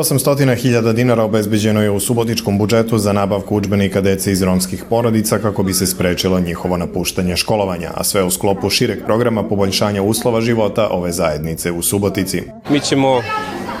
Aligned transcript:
800.000 0.00 0.92
dinara 0.92 1.24
obezbeđeno 1.24 1.82
je 1.82 1.90
u 1.90 2.00
subotičkom 2.00 2.58
budžetu 2.58 2.98
za 2.98 3.12
nabavku 3.12 3.56
učbenika 3.56 4.00
dece 4.00 4.32
iz 4.32 4.42
romskih 4.42 4.84
porodica 4.88 5.38
kako 5.38 5.62
bi 5.62 5.74
se 5.74 5.86
sprečilo 5.86 6.40
njihovo 6.40 6.76
napuštanje 6.76 7.36
školovanja, 7.36 7.90
a 7.94 8.04
sve 8.04 8.22
u 8.24 8.30
sklopu 8.30 8.70
šireg 8.70 9.04
programa 9.04 9.42
poboljšanja 9.42 10.02
uslova 10.02 10.40
života 10.40 10.88
ove 10.90 11.12
zajednice 11.12 11.72
u 11.72 11.82
Subotici. 11.82 12.42
Mi 12.70 12.80
ćemo 12.80 13.22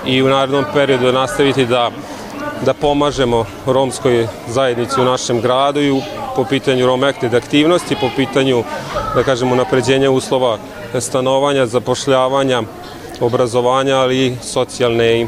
i 0.06 0.22
u 0.22 0.28
narednom 0.28 0.64
periodu 0.74 1.12
nastaviti 1.12 1.66
da 1.66 1.90
da 2.64 2.74
pomažemo 2.74 3.44
romskoj 3.66 4.26
zajednici 4.48 5.00
u 5.00 5.04
našem 5.04 5.40
gradu 5.40 5.80
i 5.80 6.00
po 6.36 6.44
pitanju 6.44 6.86
romekted 6.86 7.34
aktivnosti, 7.34 7.96
po 8.00 8.10
pitanju, 8.16 8.62
da 9.14 9.22
kažemo, 9.22 9.56
napređenja 9.56 10.10
uslova 10.10 10.58
stanovanja, 11.00 11.66
zapošljavanja, 11.66 12.62
obrazovanja, 13.20 13.96
ali 13.96 14.26
i 14.26 14.36
socijalne 14.42 15.26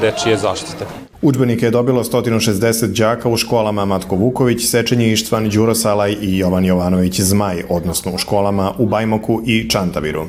dečije 0.00 0.36
zaštite. 0.36 0.86
Učbenike 1.22 1.66
je 1.66 1.70
dobilo 1.70 2.04
160 2.04 2.86
đaka 2.86 3.28
u 3.28 3.36
školama 3.36 3.84
Matko 3.84 4.16
Vuković, 4.16 4.64
Sečenje 4.64 5.12
Ištvan, 5.12 5.48
Đuro 5.48 5.74
Salaj 5.74 6.16
i 6.20 6.38
Jovan 6.38 6.64
Jovanović 6.64 7.20
Zmaj, 7.20 7.64
odnosno 7.68 8.12
u 8.14 8.18
školama 8.18 8.72
u 8.78 8.86
Bajmoku 8.86 9.42
i 9.46 9.70
Čantaviru. 9.70 10.26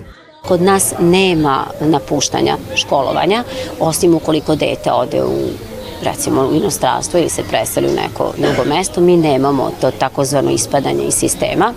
Kod 0.47 0.61
nas 0.61 0.93
nema 0.99 1.65
napuštanja 1.81 2.57
školovanja, 2.75 3.43
osim 3.79 4.15
ukoliko 4.15 4.55
dete 4.55 4.91
ode 4.91 5.23
u 5.23 5.49
recimo 6.03 6.47
u 6.47 6.55
inostranstvo 6.55 7.19
ili 7.19 7.29
se 7.29 7.43
preseli 7.49 7.87
u 7.87 7.95
neko 7.95 8.33
drugo 8.37 8.69
mesto, 8.69 9.01
mi 9.01 9.17
nemamo 9.17 9.71
to 9.81 9.91
takozvano 9.91 10.51
ispadanje 10.51 11.03
iz 11.03 11.13
sistema 11.13 11.73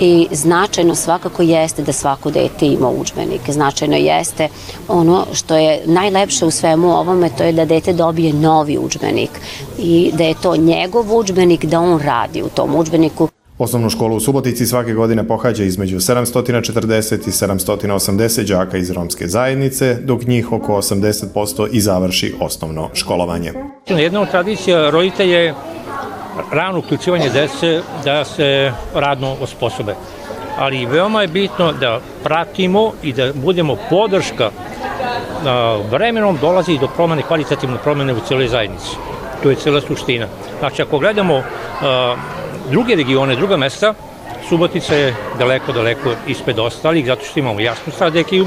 i 0.00 0.28
značajno 0.32 0.94
svakako 0.94 1.42
jeste 1.42 1.82
da 1.82 1.92
svako 1.92 2.30
dete 2.30 2.66
ima 2.66 2.88
učbenik. 2.88 3.40
Značajno 3.48 3.96
jeste 3.96 4.48
ono 4.88 5.26
što 5.32 5.56
je 5.56 5.82
najlepše 5.86 6.46
u 6.46 6.50
svemu 6.50 6.88
ovome, 6.88 7.30
to 7.38 7.44
je 7.44 7.52
da 7.52 7.64
dete 7.64 7.92
dobije 7.92 8.32
novi 8.32 8.78
učbenik 8.78 9.30
i 9.78 10.10
da 10.14 10.24
je 10.24 10.34
to 10.42 10.56
njegov 10.56 11.16
učbenik, 11.16 11.64
da 11.64 11.80
on 11.80 12.00
radi 12.00 12.42
u 12.42 12.48
tom 12.48 12.74
učbeniku. 12.74 13.28
Osnovnu 13.58 13.90
školu 13.90 14.16
u 14.16 14.20
Subotici 14.20 14.66
svake 14.66 14.92
godine 14.92 15.28
pohađa 15.28 15.64
između 15.64 15.96
740 15.96 17.28
i 17.28 17.30
780 17.30 18.48
đaka 18.48 18.76
iz 18.76 18.90
romske 18.90 19.26
zajednice, 19.26 19.94
dok 20.04 20.22
njih 20.22 20.52
oko 20.52 20.72
80% 20.72 21.68
i 21.72 21.80
završi 21.80 22.34
osnovno 22.40 22.88
školovanje. 22.94 23.52
Jedna 23.88 24.20
od 24.20 24.30
tradicija 24.30 24.90
roditelja 24.90 25.38
je 25.38 25.54
rano 26.52 26.78
uključivanje 26.78 27.30
dece 27.30 27.82
da 28.04 28.24
se 28.24 28.72
radno 28.94 29.36
osposobe. 29.40 29.94
Ali 30.58 30.86
veoma 30.86 31.22
je 31.22 31.28
bitno 31.28 31.72
da 31.72 32.00
pratimo 32.24 32.92
i 33.02 33.12
da 33.12 33.32
budemo 33.32 33.76
podrška 33.90 34.50
vremenom 35.90 36.38
dolazi 36.40 36.78
do 36.78 36.88
promene, 36.88 37.22
kvalitativne 37.22 37.78
promene 37.84 38.12
u 38.12 38.20
cijeloj 38.28 38.48
zajednici. 38.48 38.96
To 39.42 39.50
je 39.50 39.56
cela 39.56 39.80
suština. 39.80 40.26
Znači, 40.58 40.82
ako 40.82 40.98
gledamo 40.98 41.42
druge 42.70 42.96
regione, 42.96 43.36
druga 43.36 43.56
mesta, 43.56 43.94
Subotica 44.48 44.94
je 44.94 45.14
daleko, 45.38 45.72
daleko 45.72 46.14
ispred 46.26 46.58
ostalih, 46.58 47.06
zato 47.06 47.24
što 47.24 47.40
imamo 47.40 47.60
jasnu 47.60 47.92
strategiju. 47.92 48.46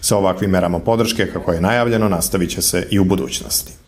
Sa 0.00 0.16
ovakvim 0.16 0.50
merama 0.50 0.78
podrške, 0.78 1.32
kako 1.32 1.52
je 1.52 1.60
najavljeno, 1.60 2.08
nastavit 2.08 2.50
će 2.50 2.62
se 2.62 2.86
i 2.90 2.98
u 2.98 3.04
budućnosti. 3.04 3.87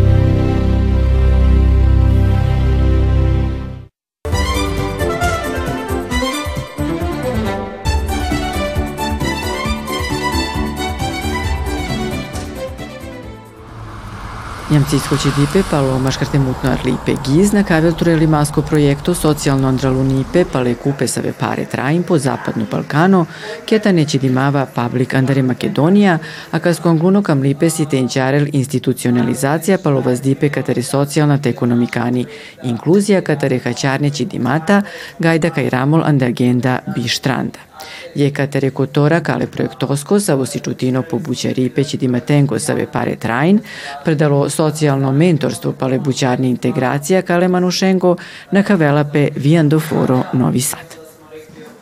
Njamcitsko 14.71 15.15
dipe 15.37 15.63
palo 15.71 15.99
maškarte 15.99 16.39
mutno 16.39 16.69
arlipe 16.71 17.13
gizna 17.25 17.63
kaveltureli 17.63 18.27
masko 18.27 18.61
projekto 18.61 19.13
socijalno 19.13 19.67
andralunipe 19.67 20.45
pale 20.51 20.75
kupe 20.75 21.07
save 21.07 21.33
pare 21.39 21.65
trajim 21.65 22.03
po 22.03 22.17
zapadnu 22.17 22.65
Balkano, 22.71 23.25
keta 23.65 23.91
neće 23.91 24.17
dimava 24.17 24.65
public 24.65 25.13
andare 25.13 25.41
Makedonija, 25.41 26.17
a 26.51 26.59
kaskonguno 26.59 27.21
kam 27.23 27.41
lipe 27.41 27.69
si 27.69 27.85
tenčarel 27.85 28.47
institucionalizacija 28.53 29.77
palo 29.77 30.01
vazdipe 30.01 30.49
katare 30.49 30.83
socijalna 30.83 31.37
te 31.37 31.49
ekonomikani, 31.49 32.25
inkluzija 32.63 33.21
katare 33.21 33.59
hačarneći 33.59 34.25
dimata, 34.25 34.81
gajda 35.19 35.49
kaj 35.49 35.69
ramol 35.69 36.03
andagenda 36.03 36.79
bištranda. 36.95 37.70
Jekatere 38.15 38.69
Kotora 38.69 39.19
kale 39.19 39.47
projektosko 39.47 40.19
sa 40.19 40.33
vosičutino 40.33 41.03
po 41.09 41.19
Bućaripeći 41.19 41.97
Dimatengo 41.97 42.59
save 42.59 42.85
pare 42.91 43.15
trajn, 43.15 43.59
predalo 44.03 44.49
socijalno 44.49 45.11
mentorstvo 45.11 45.73
pale 45.79 45.99
bućarni 45.99 46.49
integracija 46.49 47.21
kale 47.21 47.47
Manušengo 47.47 48.15
na 48.51 48.63
kavelape 48.63 49.29
Viando 49.35 49.79
Foro 49.79 50.23
Novi 50.33 50.61
Sad. 50.61 50.95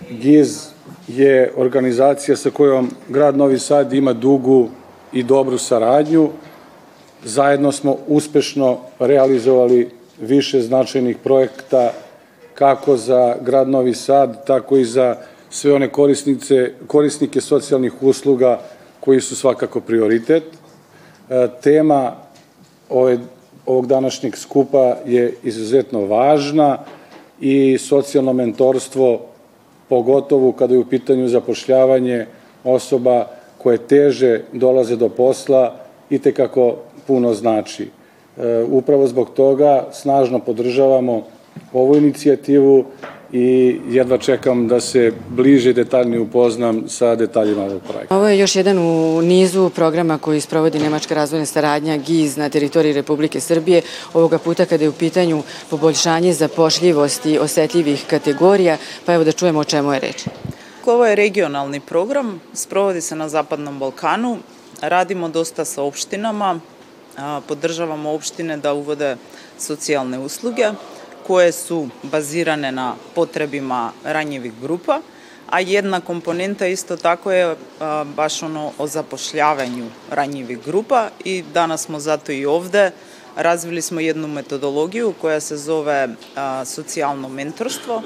GIZ 0.09 0.69
je 1.07 1.51
organizacija 1.57 2.37
sa 2.37 2.49
kojom 2.49 2.91
grad 3.09 3.37
Novi 3.37 3.59
Sad 3.59 3.93
ima 3.93 4.13
dugu 4.13 4.69
i 5.13 5.23
dobru 5.23 5.57
saradnju. 5.57 6.29
Zajedno 7.23 7.71
smo 7.71 7.97
uspešno 8.07 8.77
realizovali 8.99 9.89
više 10.21 10.61
značajnih 10.61 11.17
projekta 11.23 11.91
kako 12.53 12.97
za 12.97 13.35
grad 13.41 13.69
Novi 13.69 13.93
Sad, 13.93 14.45
tako 14.45 14.77
i 14.77 14.85
za 14.85 15.15
sve 15.49 15.73
one 15.73 15.89
korisnice, 15.89 16.71
korisnike 16.87 17.41
socijalnih 17.41 18.03
usluga 18.03 18.59
koji 18.99 19.21
su 19.21 19.35
svakako 19.35 19.79
prioritet. 19.79 20.43
E, 21.29 21.47
tema 21.63 22.15
ove, 22.89 23.17
ovog 23.65 23.87
današnjeg 23.87 24.35
skupa 24.35 24.95
je 25.05 25.33
izuzetno 25.43 26.05
važna 26.05 26.77
i 27.41 27.77
socijalno 27.77 28.33
mentorstvo, 28.33 29.21
pogotovo 29.89 30.51
kada 30.51 30.73
je 30.73 30.79
u 30.79 30.85
pitanju 30.85 31.27
zapošljavanje 31.27 32.25
osoba 32.63 33.27
koje 33.57 33.77
teže 33.77 34.41
dolaze 34.53 34.95
do 34.95 35.09
posla, 35.09 35.75
i 36.09 36.19
tekako 36.19 36.75
puno 37.07 37.33
znači. 37.33 37.87
E, 38.37 38.63
upravo 38.63 39.07
zbog 39.07 39.29
toga 39.29 39.87
snažno 39.91 40.39
podržavamo 40.39 41.23
ovu 41.73 41.95
inicijativu 41.95 42.85
i 43.31 43.79
jedva 43.89 44.17
čekam 44.17 44.67
da 44.67 44.79
se 44.81 45.13
bliže 45.29 45.73
detaljnije 45.73 46.19
upoznam 46.19 46.83
sa 46.89 47.15
detaljima 47.15 47.63
ovog 47.63 47.81
projekta. 47.81 48.15
Ovo 48.15 48.27
je 48.27 48.39
još 48.39 48.55
jedan 48.55 48.79
u 48.79 49.21
nizu 49.21 49.69
programa 49.69 50.17
koji 50.17 50.41
sprovodi 50.41 50.79
Nemačka 50.79 51.15
razvojna 51.15 51.45
saradnja 51.45 51.97
GIZ 51.97 52.37
na 52.37 52.49
teritoriji 52.49 52.93
Republike 52.93 53.39
Srbije, 53.39 53.81
ovoga 54.13 54.37
puta 54.37 54.65
kada 54.65 54.83
je 54.83 54.89
u 54.89 54.93
pitanju 54.93 55.43
poboljšanje 55.69 56.33
zapošljivosti 56.33 57.39
osetljivih 57.39 58.05
kategorija, 58.09 58.77
pa 59.05 59.13
evo 59.13 59.23
da 59.23 59.31
čujemo 59.31 59.59
o 59.59 59.63
čemu 59.63 59.93
je 59.93 59.99
reč. 59.99 60.25
Ovo 60.85 61.05
je 61.05 61.15
regionalni 61.15 61.79
program, 61.79 62.41
sprovodi 62.53 63.01
se 63.01 63.15
na 63.15 63.29
Zapadnom 63.29 63.79
Balkanu, 63.79 64.37
radimo 64.81 65.29
dosta 65.29 65.65
sa 65.65 65.83
opštinama, 65.83 66.59
podržavamo 67.47 68.11
opštine 68.11 68.57
da 68.57 68.73
uvode 68.73 69.17
socijalne 69.57 70.19
usluge, 70.19 70.71
koje 71.29 71.51
su 71.51 71.87
bazirane 72.03 72.71
na 72.71 72.95
potrebima 73.15 73.91
ranjivih 74.03 74.53
grupa, 74.61 75.01
a 75.49 75.59
jedna 75.59 76.01
komponenta 76.01 76.67
isto 76.67 76.97
tako 76.97 77.31
je 77.31 77.55
baš 78.15 78.43
ono 78.43 78.71
o 78.77 78.87
zapošljavanju 78.87 79.85
ranjivih 80.09 80.59
grupa 80.65 81.09
i 81.23 81.43
danas 81.53 81.85
smo 81.85 81.99
zato 81.99 82.31
i 82.31 82.45
ovde. 82.45 82.91
Razvili 83.35 83.81
smo 83.81 83.99
jednu 83.99 84.27
metodologiju 84.27 85.13
koja 85.21 85.39
se 85.39 85.57
zove 85.57 86.09
socijalno 86.65 87.29
mentorstvo. 87.29 88.01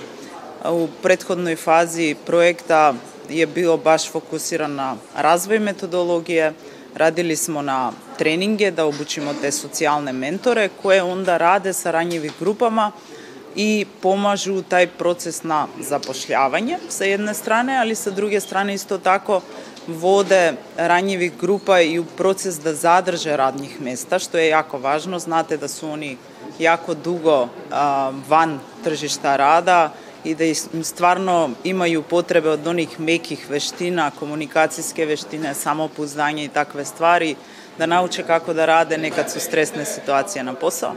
U 0.66 0.88
prethodnoj 1.04 1.56
fazi 1.56 2.16
projekta 2.26 2.94
je 3.30 3.48
bio 3.48 3.78
baš 3.78 4.12
fokusiran 4.12 4.76
na 4.76 4.96
razvoj 5.16 5.60
metodologije, 5.60 6.54
radili 6.96 7.36
smo 7.36 7.62
na 7.62 7.92
treninge 8.18 8.72
da 8.72 8.86
obučimo 8.86 9.34
te 9.42 9.52
socijalne 9.52 10.14
mentore 10.14 10.70
koje 10.82 11.04
onda 11.04 11.38
rade 11.38 11.74
sa 11.74 11.92
ranjivih 11.92 12.32
grupama 12.40 12.92
i 13.56 13.86
pomažu 14.02 14.62
taj 14.62 14.88
proces 14.88 15.44
na 15.44 15.68
zapošljavanje 15.80 16.78
sa 16.90 17.04
jedne 17.04 17.34
strane, 17.34 17.78
ali 17.78 17.96
sa 17.96 18.12
druge 18.12 18.40
strane 18.40 18.74
isto 18.74 18.98
tako 18.98 19.42
vode 19.88 20.54
ranjivih 20.78 21.38
grupa 21.42 21.82
i 21.82 22.00
u 22.00 22.06
proces 22.06 22.60
da 22.60 22.74
zadrže 22.74 23.38
radnih 23.38 23.82
mesta, 23.82 24.20
što 24.20 24.38
je 24.38 24.48
jako 24.48 24.78
važno. 24.78 25.20
Znate 25.20 25.58
da 25.58 25.68
su 25.68 25.90
oni 25.90 26.18
jako 26.60 26.94
dugo 26.94 27.48
van 28.28 28.60
tržišta 28.84 29.36
rada 29.36 29.94
i 30.24 30.36
da 30.36 30.44
stvarno 30.84 31.50
imaju 31.64 32.04
potrebe 32.04 32.50
od 32.50 32.68
onih 32.68 33.00
mekih 33.00 33.50
veština, 33.50 34.12
komunikacijske 34.20 35.06
veštine, 35.06 35.54
samopouzdanje 35.54 36.46
i 36.46 36.48
takve 36.50 36.86
stvari, 36.86 37.36
da 37.78 37.86
nauče 37.86 38.24
kako 38.24 38.54
da 38.54 38.66
rade 38.66 38.98
nekad 38.98 39.32
su 39.32 39.40
stresne 39.40 39.86
situacije 39.86 40.44
na 40.44 40.54
posao. 40.54 40.94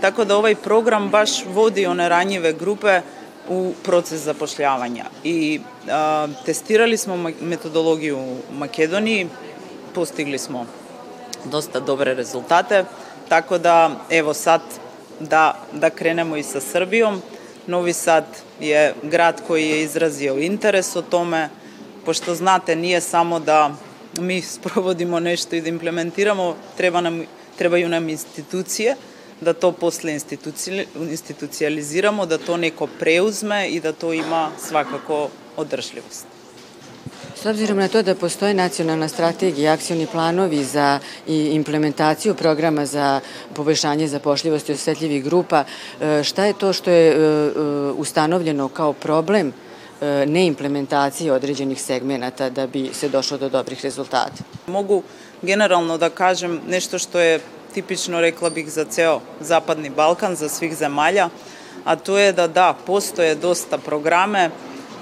Tako 0.00 0.24
da 0.24 0.36
ovaj 0.36 0.54
program 0.54 1.08
baš 1.08 1.44
vodi 1.46 1.86
one 1.86 2.08
ranjive 2.08 2.52
grupe 2.52 3.00
u 3.48 3.72
proces 3.82 4.20
zapošljavanja. 4.20 5.04
I 5.24 5.60
a, 5.90 6.28
testirali 6.46 6.96
smo 6.96 7.16
metodologiju 7.40 8.18
u 8.18 8.36
Makedoniji, 8.52 9.28
postigli 9.94 10.38
smo 10.38 10.66
dosta 11.44 11.80
dobre 11.80 12.14
rezultate, 12.14 12.84
tako 13.28 13.58
da 13.58 13.90
evo 14.10 14.34
sad 14.34 14.60
da, 15.20 15.58
da 15.72 15.90
krenemo 15.90 16.36
i 16.36 16.42
sa 16.42 16.60
Srbijom. 16.60 17.22
Novi 17.68 17.92
Sad 17.92 18.24
je 18.60 18.94
grad 19.02 19.42
koji 19.46 19.68
je 19.68 19.82
izrazio 19.82 20.38
interes 20.38 20.96
o 20.96 21.02
tome, 21.02 21.48
pošto 22.04 22.34
znate 22.34 22.76
nije 22.76 23.00
samo 23.00 23.40
da 23.40 23.74
mi 24.18 24.42
sprovodimo 24.56 25.20
nešto 25.20 25.56
i 25.56 25.60
da 25.60 25.68
implementiramo, 25.68 26.56
treba 26.76 27.00
nam, 27.00 27.24
trebaju 27.58 27.88
nam 27.88 28.08
institucije, 28.08 28.96
da 29.40 29.52
to 29.52 29.72
posle 29.72 30.18
institucijaliziramo, 31.10 32.26
da 32.26 32.38
to 32.38 32.56
neko 32.56 32.86
preuzme 32.86 33.68
i 33.68 33.80
da 33.80 33.92
to 33.92 34.12
ima 34.12 34.50
svakako 34.68 35.28
održljivost. 35.56 36.37
S 37.38 37.46
obzirom 37.46 37.78
na 37.78 37.88
to 37.88 38.02
da 38.02 38.14
postoje 38.14 38.54
nacionalna 38.54 39.08
strategija 39.08 39.70
i 39.70 39.74
akcioni 39.74 40.06
planovi 40.06 40.64
za 40.64 40.98
implementaciju 41.26 42.34
programa 42.34 42.86
za 42.86 43.20
poboljšanje 43.54 44.08
zapošljivosti 44.08 44.72
osetljivih 44.72 45.24
grupa, 45.24 45.64
e, 46.00 46.24
šta 46.24 46.44
je 46.44 46.52
to 46.52 46.72
što 46.72 46.90
je 46.90 47.10
e, 47.10 47.14
e, 47.14 47.50
ustanovljeno 47.96 48.68
kao 48.68 48.92
problem 48.92 49.52
neimplementacije 50.26 51.32
određenih 51.32 51.82
segmenata 51.82 52.50
da 52.50 52.66
bi 52.66 52.90
se 52.92 53.08
došlo 53.08 53.38
do 53.38 53.48
dobrih 53.48 53.84
rezultata? 53.84 54.44
Mogu 54.66 55.02
generalno 55.42 55.98
da 55.98 56.10
kažem 56.10 56.60
nešto 56.68 56.98
što 56.98 57.20
je 57.20 57.40
tipično, 57.74 58.20
rekla 58.20 58.50
bih, 58.50 58.70
za 58.70 58.84
ceo 58.84 59.20
Zapadni 59.40 59.90
Balkan, 59.90 60.36
za 60.36 60.48
svih 60.48 60.76
zemalja, 60.76 61.28
a 61.84 61.96
to 61.96 62.18
je 62.18 62.32
da 62.32 62.46
da, 62.46 62.74
postoje 62.86 63.34
dosta 63.34 63.78
programe, 63.78 64.50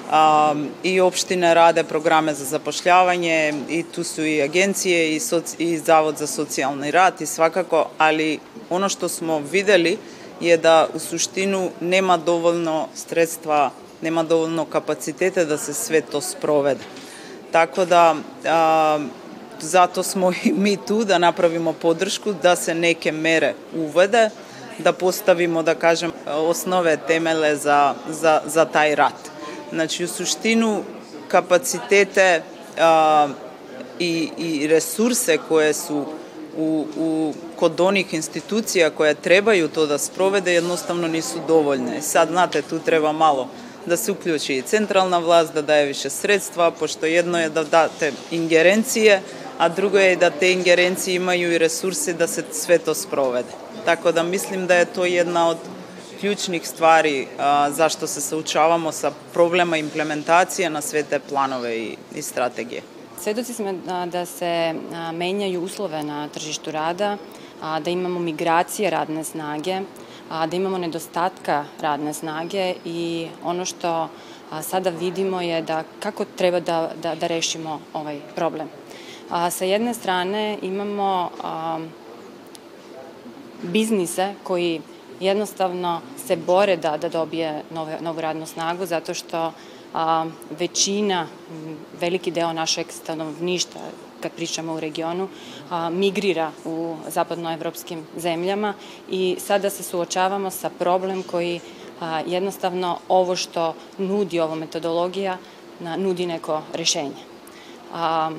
um, 0.07 0.69
i 0.83 1.01
opštine 1.01 1.55
rade 1.55 1.85
programe 1.85 2.35
za 2.35 2.45
zapošljavanje 2.45 3.55
i 3.69 3.85
tu 3.95 4.05
su 4.05 4.25
i 4.25 4.43
agencije 4.43 5.17
i, 5.17 5.21
soci, 5.21 5.57
i 5.59 5.79
Zavod 5.79 6.17
za 6.17 6.27
socijalni 6.27 6.91
rad 6.91 7.21
i 7.21 7.27
svakako, 7.27 7.89
ali 7.99 8.39
ono 8.71 8.89
što 8.89 9.09
smo 9.09 9.39
videli 9.39 9.99
je 10.41 10.57
da 10.57 10.89
u 10.95 10.99
suštinu 10.99 11.71
nema 11.81 12.17
dovoljno 12.17 12.89
sredstva, 12.95 13.71
nema 14.03 14.23
dovoljno 14.23 14.65
kapacitete 14.65 15.45
da 15.45 15.59
se 15.59 15.75
sve 15.75 16.01
to 16.01 16.21
sprovede. 16.21 16.85
Tako 17.53 17.85
da 17.85 18.15
a, 18.45 18.99
zato 19.61 20.03
smo 20.03 20.33
i 20.45 20.53
mi 20.53 20.77
tu 20.77 21.05
da 21.05 21.19
napravimo 21.19 21.73
podršku 21.73 22.33
da 22.43 22.57
se 22.57 22.75
neke 22.75 23.13
mere 23.13 23.55
uvede, 23.77 24.31
da 24.79 24.93
postavimo, 24.93 25.63
da 25.63 25.75
kažem, 25.75 26.13
osnove 26.27 26.97
temele 27.07 27.57
za, 27.57 27.95
za, 28.11 28.41
za 28.47 28.65
taj 28.65 28.95
rat. 28.95 29.36
Znači, 29.73 30.05
u 30.05 30.09
suštinu 30.09 30.83
kapacitete 31.29 32.43
a, 32.79 33.29
i, 33.99 34.31
i 34.39 34.67
resurse 34.67 35.39
koje 35.49 35.75
su 35.75 36.05
u, 36.57 36.87
u, 36.97 37.35
kod 37.57 37.81
onih 37.81 38.15
institucija 38.15 38.91
koje 38.91 39.15
trebaju 39.15 39.69
to 39.69 39.87
da 39.87 39.99
sprovede 39.99 40.53
jednostavno 40.55 41.09
nisu 41.09 41.39
dovoljne. 41.49 42.03
Sad, 42.03 42.29
znate, 42.29 42.63
tu 42.63 42.79
treba 42.79 43.13
malo 43.13 43.49
da 43.87 43.97
se 43.97 44.13
uključi 44.13 44.57
i 44.57 44.63
centralna 44.63 45.19
vlast, 45.19 45.55
da 45.55 45.63
daje 45.63 45.87
više 45.87 46.11
sredstva, 46.11 46.71
pošto 46.71 47.07
jedno 47.07 47.41
je 47.41 47.49
da 47.49 47.65
date 47.65 48.13
ingerencije, 48.31 49.23
a 49.59 49.69
drugo 49.69 49.99
je 49.99 50.17
da 50.17 50.31
te 50.31 50.53
ingerencije 50.53 51.15
imaju 51.15 51.53
i 51.53 51.59
resurse 51.59 52.13
da 52.13 52.27
se 52.27 52.45
sve 52.53 52.79
to 52.79 52.95
sprovede. 52.95 53.49
Tako 53.85 54.13
da 54.13 54.23
mislim 54.23 54.67
da 54.67 54.75
je 54.75 54.85
to 54.85 55.05
jedna 55.05 55.49
od 55.49 55.57
ključnih 56.21 56.69
stvari 56.69 57.27
a, 57.39 57.71
zašto 57.71 58.07
se 58.07 58.21
saučavamo 58.21 58.93
sa 58.93 59.13
problema 59.33 59.77
implementacije 59.77 60.71
na 60.71 60.81
sve 60.81 61.03
te 61.03 61.19
planove 61.19 61.79
i, 61.79 61.97
i 62.15 62.23
strategije. 62.23 62.83
Svedoci 63.21 63.55
smo 63.55 63.73
da 64.07 64.27
se 64.27 64.75
menjaju 65.13 65.63
uslove 65.63 66.03
na 66.03 66.29
tržištu 66.29 66.71
rada, 66.71 67.17
da 67.81 67.91
imamo 67.91 68.21
migracije 68.21 68.91
radne 68.91 69.25
snage, 69.25 69.81
da 70.29 70.57
imamo 70.57 70.79
nedostatka 70.79 71.65
radne 71.81 72.15
snage 72.15 72.75
i 72.85 73.29
ono 73.45 73.65
što 73.65 74.09
sada 74.63 74.91
vidimo 74.91 75.41
je 75.41 75.63
da 75.63 75.85
kako 76.01 76.25
treba 76.25 76.61
da, 76.61 76.91
da, 77.03 77.15
da 77.15 77.27
rešimo 77.27 77.81
ovaj 77.93 78.21
problem. 78.35 78.69
A, 79.31 79.51
sa 79.51 79.65
jedne 79.65 79.95
strane 79.95 80.59
imamo 80.63 81.31
a, 81.43 81.79
biznise 83.63 84.35
koji 84.43 84.81
jednostavno 85.21 86.01
se 86.27 86.37
bore 86.37 86.77
da, 86.77 86.97
da 86.97 87.09
dobije 87.09 87.63
nove, 87.71 87.99
novu 88.01 88.21
radnu 88.21 88.47
snagu 88.47 88.87
zato 88.87 89.15
što 89.15 89.53
a, 89.95 90.27
većina, 90.59 91.27
veliki 92.01 92.31
deo 92.31 92.53
našeg 92.53 92.87
stanovništa, 92.91 93.79
kad 94.21 94.33
pričamo 94.33 94.75
u 94.75 94.81
regionu, 94.81 95.29
a, 95.71 95.91
migrira 95.91 96.51
u 96.65 96.97
zapadnoevropskim 97.09 98.07
zemljama 98.17 98.75
i 99.11 99.37
sada 99.39 99.71
se 99.71 99.83
suočavamo 99.83 100.51
sa 100.51 100.71
problem 100.71 101.23
koji 101.23 101.61
a, 102.01 102.21
jednostavno 102.27 102.99
ovo 103.09 103.37
što 103.37 103.75
nudi 103.99 104.41
ovo 104.41 104.55
metodologija, 104.55 105.39
na, 105.81 105.97
nudi 105.97 106.27
neko 106.27 106.63
rešenje. 106.73 107.23
A, 107.95 108.31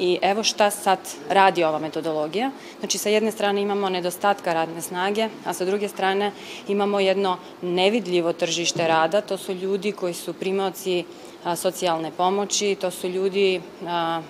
I 0.00 0.18
evo 0.22 0.42
šta 0.42 0.70
sad 0.70 0.98
radi 1.28 1.64
ova 1.64 1.78
metodologija. 1.78 2.50
Znači, 2.78 2.98
sa 2.98 3.08
jedne 3.08 3.32
strane 3.32 3.62
imamo 3.62 3.88
nedostatka 3.88 4.52
radne 4.52 4.80
snage, 4.82 5.28
a 5.44 5.52
sa 5.52 5.64
druge 5.64 5.88
strane 5.88 6.32
imamo 6.68 7.00
jedno 7.00 7.36
nevidljivo 7.62 8.32
tržište 8.32 8.88
rada. 8.88 9.20
To 9.20 9.36
su 9.36 9.52
ljudi 9.52 9.92
koji 9.92 10.14
su 10.14 10.32
primaoci 10.32 11.04
socijalne 11.56 12.10
pomoći, 12.16 12.76
to 12.80 12.90
su 12.90 13.08
ljudi 13.08 13.60
a, 13.86 14.22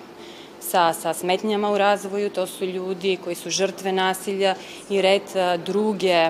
sa, 0.59 0.93
sa 0.93 1.13
smetnjama 1.13 1.71
u 1.71 1.77
razvoju, 1.77 2.29
to 2.29 2.47
su 2.47 2.65
ljudi 2.65 3.17
koji 3.23 3.35
su 3.35 3.49
žrtve 3.49 3.91
nasilja 3.91 4.55
i 4.89 5.01
red 5.01 5.35
a, 5.35 5.57
druge 5.57 6.29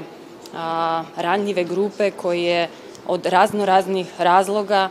a, 0.53 1.03
ranljive 1.15 1.63
grupe 1.63 2.11
koje 2.11 2.69
od 3.07 3.25
razno 3.25 3.65
raznih 3.65 4.07
razloga 4.17 4.89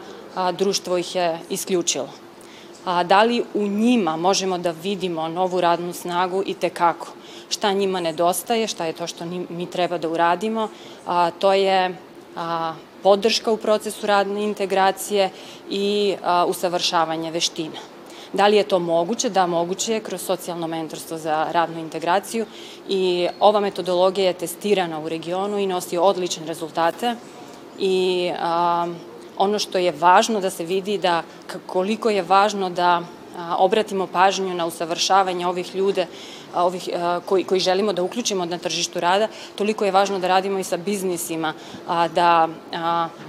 društvo 0.52 0.99
ih 0.99 1.14
je 1.14 1.38
isključilo 1.50 2.29
a, 2.84 3.02
da 3.04 3.22
li 3.22 3.44
u 3.54 3.66
njima 3.66 4.16
možemo 4.16 4.58
da 4.58 4.70
vidimo 4.70 5.28
novu 5.28 5.60
radnu 5.60 5.92
snagu 5.92 6.42
i 6.46 6.54
tekako. 6.54 7.06
Šta 7.49 7.72
njima 7.72 8.00
nedostaje, 8.00 8.66
šta 8.66 8.84
je 8.84 8.92
to 8.92 9.06
što 9.06 9.25
mi 9.49 9.66
treba 9.70 9.99
da 9.99 10.08
uradimo, 10.08 10.68
a, 11.06 11.30
to 11.30 11.52
je 11.52 11.96
a, 12.37 12.75
podrška 13.02 13.52
u 13.52 13.56
procesu 13.56 14.06
radne 14.06 14.44
integracije 14.44 15.30
i 15.70 16.16
a, 16.22 16.44
usavršavanje 16.49 17.30
veština. 17.30 17.80
Da 18.32 18.46
li 18.46 18.56
je 18.56 18.62
to 18.62 18.78
moguće? 18.78 19.28
Da, 19.30 19.46
moguće 19.46 19.92
je 19.92 20.00
kroz 20.00 20.22
socijalno 20.22 20.66
mentorstvo 20.66 21.18
za 21.18 21.46
radnu 21.50 21.80
integraciju 21.80 22.46
i 22.88 23.28
ova 23.40 23.60
metodologija 23.60 24.26
je 24.26 24.32
testirana 24.32 25.00
u 25.00 25.08
regionu 25.08 25.58
i 25.58 25.66
nosi 25.66 25.99
odlične 25.99 26.46
rezultate 26.46 27.16
i 27.78 28.30
a, 28.38 28.87
ono 29.40 29.59
što 29.59 29.78
je 29.78 29.92
važno 29.92 30.40
da 30.40 30.50
se 30.50 30.64
vidi 30.64 30.99
da 30.99 31.23
koliko 31.66 32.11
je 32.11 32.23
važno 32.23 32.70
da 32.70 33.00
obratimo 33.59 34.06
pažnju 34.06 34.54
na 34.54 34.66
usavršavanje 34.66 35.47
ovih 35.47 35.75
ljude 35.75 36.06
ovih, 36.54 36.88
koji, 37.25 37.44
koji 37.44 37.61
želimo 37.61 37.92
da 37.92 38.02
uključimo 38.02 38.44
na 38.44 38.59
tržištu 38.59 39.00
rada, 39.00 39.28
toliko 39.56 39.85
je 39.85 39.94
važno 39.94 40.18
da 40.18 40.28
radimo 40.28 40.59
i 40.59 40.64
sa 40.64 40.76
biznisima, 40.76 41.54
da 42.14 42.49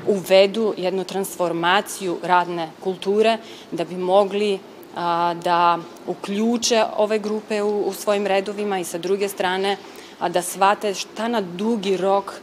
uvedu 0.07 0.73
jednu 0.77 1.03
transformaciju 1.03 2.17
radne 2.23 2.71
kulture, 2.83 3.37
da 3.71 3.85
bi 3.85 3.95
mogli 3.95 4.59
da 5.43 5.77
uključe 6.07 6.83
ove 6.97 7.19
grupe 7.19 7.61
u, 7.61 7.87
u 7.87 7.93
svojim 7.93 8.27
redovima 8.27 8.79
i 8.79 8.83
sa 8.83 8.97
druge 8.97 9.29
strane 9.29 9.77
da 10.29 10.41
shvate 10.41 10.93
šta 10.93 11.27
na 11.27 11.41
dugi 11.41 11.97
rok 11.97 12.33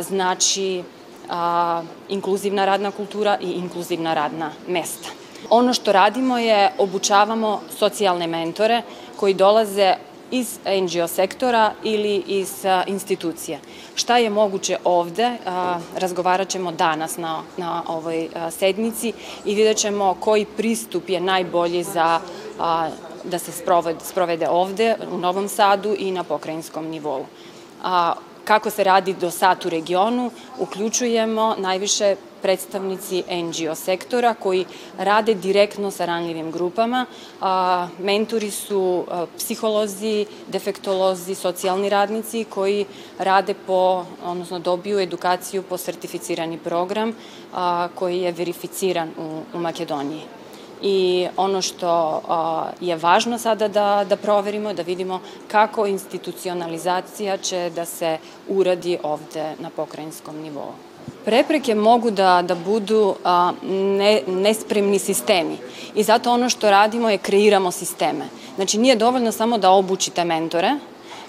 znači 0.00 0.82
a, 1.28 1.82
inkluzivna 2.08 2.64
radna 2.64 2.90
kultura 2.90 3.38
i 3.40 3.50
inkluzivna 3.50 4.14
radna 4.14 4.50
mesta. 4.68 5.08
Ono 5.50 5.74
što 5.74 5.92
radimo 5.92 6.38
je 6.38 6.72
obučavamo 6.78 7.60
socijalne 7.78 8.26
mentore 8.26 8.82
koji 9.16 9.34
dolaze 9.34 9.94
iz 10.30 10.58
NGO 10.66 11.08
sektora 11.08 11.72
ili 11.82 12.22
iz 12.26 12.64
a, 12.64 12.84
institucije. 12.86 13.60
Šta 13.94 14.18
je 14.18 14.30
moguće 14.30 14.76
ovde, 14.84 15.36
a, 15.46 15.78
razgovarat 15.96 16.48
ćemo 16.48 16.72
danas 16.72 17.16
na, 17.16 17.42
na 17.56 17.82
ovoj 17.88 18.28
a, 18.34 18.50
sednici 18.50 19.12
i 19.44 19.54
vidjet 19.54 19.76
ćemo 19.76 20.16
koji 20.20 20.44
pristup 20.44 21.08
je 21.08 21.20
najbolji 21.20 21.82
za 21.82 22.20
da 23.24 23.38
se 23.38 23.52
sprovede, 23.52 24.00
sprovede 24.04 24.48
ovde 24.48 24.96
u 25.12 25.18
Novom 25.18 25.48
Sadu 25.48 25.94
i 25.98 26.10
na 26.10 26.24
pokrajinskom 26.24 26.86
nivou. 26.86 27.26
Kako 28.44 28.70
se 28.70 28.84
radi 28.84 29.14
do 29.14 29.30
sat 29.30 29.64
u 29.64 29.70
regionu, 29.70 30.30
uključujemo 30.58 31.54
najviše 31.58 32.16
predstavnici 32.42 33.22
NGO 33.30 33.74
sektora 33.74 34.34
koji 34.34 34.64
rade 34.98 35.34
direktno 35.34 35.90
sa 35.90 36.04
ranjivim 36.04 36.50
grupama. 36.50 37.06
Mentori 37.98 38.50
su 38.50 39.06
psiholozi, 39.36 40.26
defektolozi, 40.48 41.34
socijalni 41.34 41.88
radnici 41.88 42.44
koji 42.44 42.86
rade 43.18 43.54
po, 43.66 44.04
odnosno 44.24 44.58
dobiju 44.58 44.98
edukaciju 44.98 45.62
po 45.62 45.78
sertificirani 45.78 46.58
program 46.58 47.12
koji 47.94 48.20
je 48.20 48.32
verificiran 48.32 49.10
u 49.54 49.58
Makedoniji 49.58 50.41
i 50.82 51.26
ono 51.36 51.62
što 51.62 52.22
je 52.80 52.96
važno 52.96 53.38
sada 53.38 53.68
da, 53.68 54.04
da 54.08 54.16
proverimo, 54.16 54.74
da 54.74 54.82
vidimo 54.82 55.20
kako 55.48 55.86
institucionalizacija 55.86 57.36
će 57.36 57.70
da 57.76 57.84
se 57.84 58.18
uradi 58.48 58.98
ovde 59.02 59.54
na 59.58 59.70
pokrajinskom 59.70 60.36
nivou. 60.36 60.72
Prepreke 61.24 61.74
mogu 61.74 62.10
da, 62.10 62.42
da 62.42 62.54
budu 62.54 63.14
a, 63.24 63.52
ne, 63.98 64.22
nespremni 64.26 64.98
sistemi 64.98 65.56
i 65.94 66.02
zato 66.02 66.32
ono 66.32 66.48
što 66.48 66.70
radimo 66.70 67.10
je 67.10 67.18
kreiramo 67.18 67.70
sisteme. 67.70 68.24
Znači 68.56 68.78
nije 68.78 68.96
dovoljno 68.96 69.32
samo 69.32 69.58
da 69.58 69.70
obučite 69.70 70.24
mentore, 70.24 70.70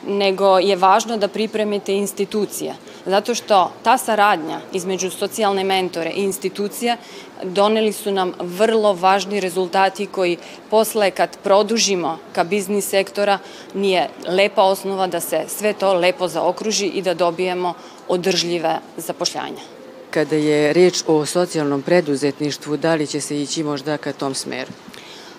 nego 0.08 0.60
je 0.60 0.76
važno 0.76 1.18
da 1.18 1.28
pripremite 1.28 1.96
institucije. 1.96 2.76
Zato 3.06 3.36
što 3.36 3.72
ta 3.84 3.98
saradnja 3.98 4.60
između 4.74 5.10
socijalne 5.10 5.64
mentore 5.64 6.10
i 6.10 6.24
institucija 6.24 6.98
doneli 7.44 7.94
su 7.94 8.12
nam 8.12 8.34
vrlo 8.40 8.94
važni 8.94 9.40
rezultati 9.40 10.06
koji 10.06 10.38
posle 10.70 11.12
kad 11.12 11.38
produžimo 11.44 12.18
ka 12.34 12.44
biznis 12.44 12.90
sektora 12.90 13.40
nije 13.74 14.10
lepa 14.28 14.64
osnova 14.64 15.08
da 15.08 15.20
se 15.20 15.46
sve 15.48 15.74
to 15.74 15.94
lepo 15.94 16.28
zaokruži 16.28 16.88
i 16.88 17.02
da 17.02 17.14
dobijemo 17.14 17.74
održljive 18.08 18.80
zapošljanja. 18.98 19.62
Kada 20.10 20.36
je 20.36 20.74
reč 20.74 21.04
o 21.08 21.26
socijalnom 21.26 21.82
preduzetništvu, 21.82 22.78
da 22.78 22.96
li 22.96 23.08
će 23.08 23.22
se 23.22 23.42
ići 23.42 23.64
možda 23.64 23.98
ka 23.98 24.14
tom 24.14 24.34
smeru? 24.34 24.72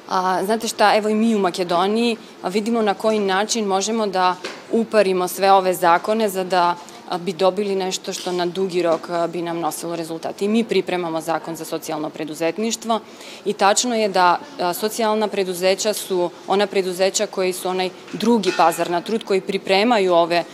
A, 0.08 0.44
znate 0.44 0.68
šta, 0.68 0.96
evo 0.96 1.08
i 1.08 1.14
mi 1.14 1.34
u 1.34 1.38
Makedoniji 1.38 2.16
vidimo 2.44 2.82
na 2.82 2.94
koji 2.94 3.18
način 3.18 3.64
možemo 3.64 4.06
da 4.06 4.36
uparimo 4.72 5.28
sve 5.28 5.52
ove 5.52 5.74
zakone 5.74 6.28
za 6.28 6.44
da 6.44 6.76
bi 7.18 7.32
dobili 7.32 7.74
nešto 7.74 8.12
što 8.12 8.32
na 8.32 8.46
dugi 8.46 8.82
rok 8.82 9.08
bi 9.28 9.42
nam 9.42 9.60
nosilo 9.60 9.96
rezultate. 9.96 10.44
I 10.44 10.48
mi 10.48 10.64
pripremamo 10.64 11.20
zakon 11.20 11.56
za 11.56 11.64
socijalno 11.64 12.10
preduzetništvo 12.10 13.00
i 13.44 13.52
tačno 13.52 13.96
je 13.96 14.08
da 14.08 14.38
socijalna 14.74 15.28
preduzeća 15.28 15.92
su 15.92 16.30
ona 16.46 16.66
preduzeća 16.66 17.26
koji 17.26 17.52
su 17.52 17.68
onaj 17.68 17.90
drugi 18.12 18.52
pazar 18.56 18.90
na 18.90 19.00
trud, 19.00 19.24
koji 19.24 19.40
pripremaju 19.40 20.14
ove 20.14 20.44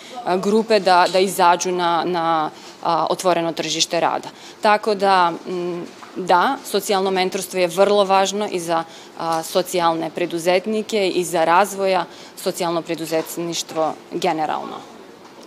grupe 0.42 0.80
da, 0.80 1.06
da 1.12 1.18
izađu 1.18 1.72
na, 1.72 2.04
na 2.06 2.50
otvoreno 3.08 3.52
tržište 3.52 4.00
rada. 4.00 4.28
Tako 4.60 4.94
da 4.94 5.32
da, 6.16 6.56
socijalno 6.64 7.10
mentorstvo 7.10 7.58
je 7.60 7.66
vrlo 7.66 8.04
važno 8.04 8.48
i 8.52 8.60
za 8.60 8.84
a, 9.18 9.42
socijalne 9.42 10.10
preduzetnike 10.10 11.08
i 11.08 11.24
za 11.24 11.44
razvoja 11.44 12.04
socijalno 12.36 12.82
preduzetništvo 12.82 13.94
generalno 14.12 14.99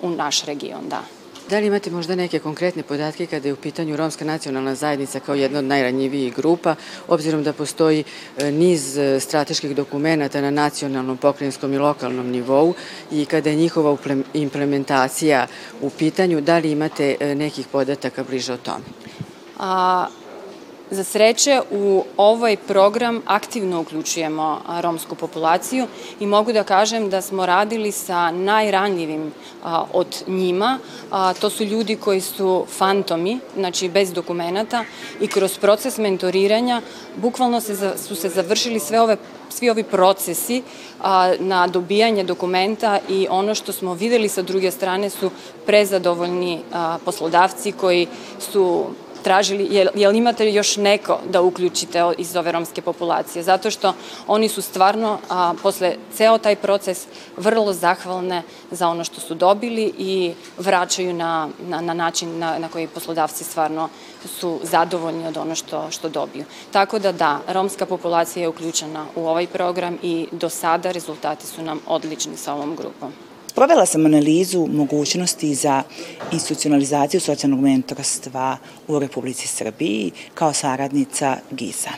u 0.04 0.10
naš 0.10 0.46
region, 0.46 0.90
da. 0.90 1.04
Da 1.50 1.60
li 1.60 1.68
imate 1.68 1.92
možda 1.92 2.16
neke 2.16 2.40
konkretne 2.40 2.84
podatke 2.84 3.26
kada 3.26 3.48
je 3.48 3.54
u 3.54 3.58
pitanju 3.58 3.96
romska 3.96 4.26
nacionalna 4.26 4.76
zajednica 4.76 5.20
kao 5.20 5.36
jedna 5.36 5.60
od 5.60 5.66
najranjivijih 5.66 6.36
grupa, 6.36 6.76
obzirom 7.08 7.44
da 7.44 7.54
postoji 7.54 8.04
e, 8.38 8.52
niz 8.52 8.98
e, 8.98 9.20
strateških 9.20 9.76
dokumenta 9.76 10.42
na 10.42 10.52
nacionalnom, 10.52 11.18
pokrajinskom 11.18 11.74
i 11.74 11.78
lokalnom 11.78 12.28
nivou 12.28 12.74
i 13.12 13.26
kada 13.26 13.50
je 13.50 13.56
njihova 13.56 13.98
implementacija 14.34 15.48
u 15.82 15.90
pitanju, 15.90 16.42
da 16.42 16.58
li 16.58 16.72
imate 16.72 17.16
e, 17.20 17.36
nekih 17.36 17.68
podataka 17.68 18.24
bliže 18.24 18.54
o 18.54 18.58
tome? 18.58 18.86
A, 19.60 20.08
Za 20.94 21.04
sreće 21.04 21.62
u 21.72 22.04
ovaj 22.18 22.58
program 22.58 23.22
aktivno 23.26 23.82
uključujemo 23.82 24.62
romsku 24.82 25.16
populaciju 25.16 25.88
i 26.20 26.26
mogu 26.28 26.54
da 26.54 26.64
kažem 26.64 27.10
da 27.10 27.22
smo 27.22 27.46
radili 27.46 27.92
sa 27.92 28.32
najranjivim 28.32 29.32
od 29.94 30.24
njima. 30.28 30.80
To 31.42 31.50
su 31.50 31.64
ljudi 31.64 31.96
koji 31.96 32.22
su 32.22 32.66
fantomi, 32.78 33.40
znači 33.56 33.90
bez 33.90 34.14
dokumenta 34.14 34.86
i 35.22 35.28
kroz 35.28 35.58
proces 35.58 35.98
mentoriranja 35.98 36.82
bukvalno 37.16 37.62
se, 37.62 37.98
su 37.98 38.16
se 38.16 38.30
završili 38.30 38.80
sve 38.80 39.02
ove 39.02 39.18
svi 39.50 39.70
ovi 39.70 39.84
procesi 39.84 40.64
a, 41.02 41.34
na 41.40 41.68
dobijanje 41.68 42.24
dokumenta 42.24 43.00
i 43.10 43.28
ono 43.30 43.56
što 43.56 43.72
smo 43.72 43.94
videli 43.94 44.30
sa 44.30 44.42
druge 44.42 44.72
strane 44.72 45.10
su 45.10 45.32
prezadovoljni 45.66 46.62
a, 46.74 46.98
poslodavci 47.06 47.72
koji 47.72 48.08
su 48.40 48.86
tražili, 49.24 49.68
jel, 49.72 49.88
jel 49.96 50.16
imate 50.16 50.52
još 50.54 50.78
neko 50.78 51.20
da 51.30 51.42
uključite 51.42 52.04
iz 52.18 52.36
ove 52.36 52.52
romske 52.52 52.82
populacije, 52.82 53.44
zato 53.44 53.72
što 53.72 53.94
oni 54.28 54.50
su 54.50 54.62
stvarno, 54.62 55.20
a, 55.30 55.54
posle 55.64 55.96
ceo 56.14 56.38
taj 56.38 56.56
proces, 56.56 57.08
vrlo 57.38 57.74
zahvalne 57.74 58.44
za 58.72 58.88
ono 58.88 59.04
što 59.04 59.22
su 59.22 59.36
dobili 59.36 59.94
i 59.98 60.34
vraćaju 60.58 61.14
na, 61.14 61.50
na, 61.68 61.82
na 61.82 61.94
način 61.94 62.40
na, 62.40 62.60
na 62.60 62.70
koji 62.70 62.88
poslodavci 62.88 63.44
stvarno 63.44 63.90
su 64.40 64.60
zadovoljni 64.64 65.28
od 65.28 65.38
ono 65.38 65.56
što, 65.56 65.92
što 65.92 66.10
dobiju. 66.10 66.46
Tako 66.72 67.00
da 67.00 67.12
da, 67.12 67.40
romska 67.48 67.86
populacija 67.86 68.42
je 68.42 68.48
uključena 68.48 69.06
u 69.16 69.28
ovaj 69.28 69.48
program 69.48 69.98
i 70.02 70.28
do 70.32 70.50
sada 70.50 70.92
rezultati 70.92 71.48
su 71.48 71.62
nam 71.62 71.80
odlični 71.88 72.38
sa 72.38 72.54
ovom 72.54 72.76
grupom. 72.76 73.14
Provela 73.56 73.86
sam 73.86 74.06
analizu 74.06 74.68
mogućnosti 74.68 75.56
za 75.56 75.84
institucionalizaciju 76.32 77.22
socijalnog 77.22 77.60
mentorstva 77.60 78.58
u 78.88 79.00
Republici 79.00 79.48
Srbiji 79.48 80.12
kao 80.34 80.54
saradnica 80.54 81.38
GISA. 81.52 81.90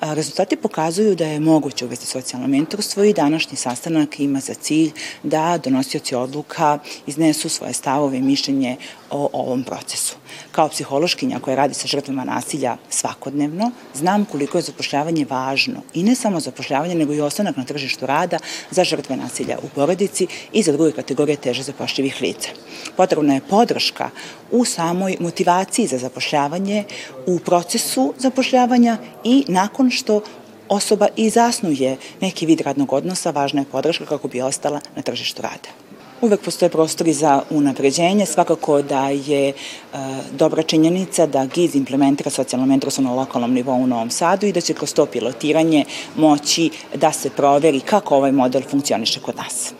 Rezultati 0.00 0.56
pokazuju 0.56 1.14
da 1.14 1.26
je 1.26 1.40
moguće 1.40 1.84
uvesti 1.84 2.06
socijalno 2.06 2.48
mentorstvo 2.48 3.04
i 3.04 3.12
današnji 3.12 3.56
sastanak 3.56 4.20
ima 4.20 4.40
za 4.40 4.54
cilj 4.54 4.90
da 5.22 5.58
donosioci 5.64 6.14
odluka 6.14 6.78
iznesu 7.06 7.48
svoje 7.48 7.72
stavove 7.72 8.18
i 8.18 8.22
mišljenje 8.22 8.76
o 9.10 9.28
ovom 9.32 9.64
procesu. 9.64 10.16
Kao 10.52 10.68
psihološkinja 10.68 11.40
koja 11.40 11.56
radi 11.56 11.74
sa 11.74 11.86
žrtvama 11.86 12.24
nasilja 12.24 12.76
svakodnevno, 12.90 13.70
znam 13.94 14.24
koliko 14.24 14.58
je 14.58 14.62
zapošljavanje 14.62 15.26
važno 15.30 15.82
i 15.94 16.02
ne 16.02 16.14
samo 16.14 16.40
zapošljavanje, 16.40 16.94
nego 16.94 17.14
i 17.14 17.20
ostanak 17.20 17.56
na 17.56 17.64
tržištu 17.64 18.06
rada 18.06 18.38
za 18.70 18.84
žrtve 18.84 19.16
nasilja 19.16 19.58
u 19.62 19.68
porodici 19.68 20.26
i 20.52 20.62
za 20.62 20.72
druge 20.72 20.92
kategorije 20.92 21.36
teže 21.36 21.62
zapošljivih 21.62 22.20
lica. 22.20 22.48
Potrebna 22.96 23.34
je 23.34 23.48
podrška 23.50 24.10
u 24.50 24.64
samoj 24.64 25.16
motivaciji 25.20 25.86
za 25.86 25.98
zapošljavanje, 25.98 26.84
u 27.26 27.38
procesu 27.38 28.14
zapošljavanja 28.18 28.98
i 29.24 29.44
nakon 29.48 29.90
što 29.90 30.20
osoba 30.68 31.08
i 31.16 31.30
zasnuje 31.30 31.96
neki 32.20 32.46
vid 32.46 32.60
radnog 32.60 32.92
odnosa, 32.92 33.30
važna 33.30 33.60
je 33.60 33.72
podrška 33.72 34.06
kako 34.06 34.28
bi 34.28 34.42
ostala 34.42 34.80
na 34.96 35.02
tržištu 35.02 35.42
rada. 35.42 35.83
Uvek 36.20 36.40
postoje 36.40 36.68
prostori 36.68 37.12
za 37.12 37.42
unapređenje, 37.50 38.26
svakako 38.26 38.82
da 38.82 39.08
je 39.08 39.48
e, 39.48 39.54
dobra 40.32 40.62
činjenica 40.62 41.26
da 41.26 41.46
GIZ 41.46 41.74
implementira 41.74 42.30
socijalno 42.30 42.66
mentorstvo 42.66 43.04
na 43.04 43.14
lokalnom 43.14 43.52
nivou 43.52 43.82
u 43.82 43.86
Novom 43.86 44.10
Sadu 44.10 44.46
i 44.46 44.52
da 44.52 44.60
će 44.60 44.74
kroz 44.74 44.94
to 44.94 45.06
pilotiranje 45.06 45.84
moći 46.16 46.70
da 46.94 47.12
se 47.12 47.30
proveri 47.30 47.80
kako 47.80 48.16
ovaj 48.16 48.32
model 48.32 48.62
funkcioniše 48.70 49.20
kod 49.20 49.36
nas. 49.36 49.74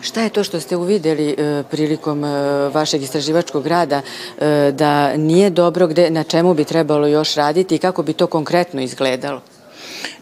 Šta 0.00 0.22
je 0.22 0.28
to 0.28 0.44
što 0.44 0.60
ste 0.60 0.76
uvideli 0.76 1.30
e, 1.30 1.62
prilikom 1.70 2.24
e, 2.24 2.28
vašeg 2.68 3.02
istraživačkog 3.02 3.66
rada 3.66 4.00
e, 4.38 4.72
da 4.72 5.16
nije 5.16 5.50
dobro, 5.50 5.86
gde, 5.86 6.10
na 6.10 6.24
čemu 6.24 6.54
bi 6.54 6.64
trebalo 6.64 7.06
još 7.06 7.34
raditi 7.34 7.74
i 7.74 7.78
kako 7.78 8.02
bi 8.02 8.12
to 8.12 8.26
konkretno 8.26 8.80
izgledalo? 8.80 9.40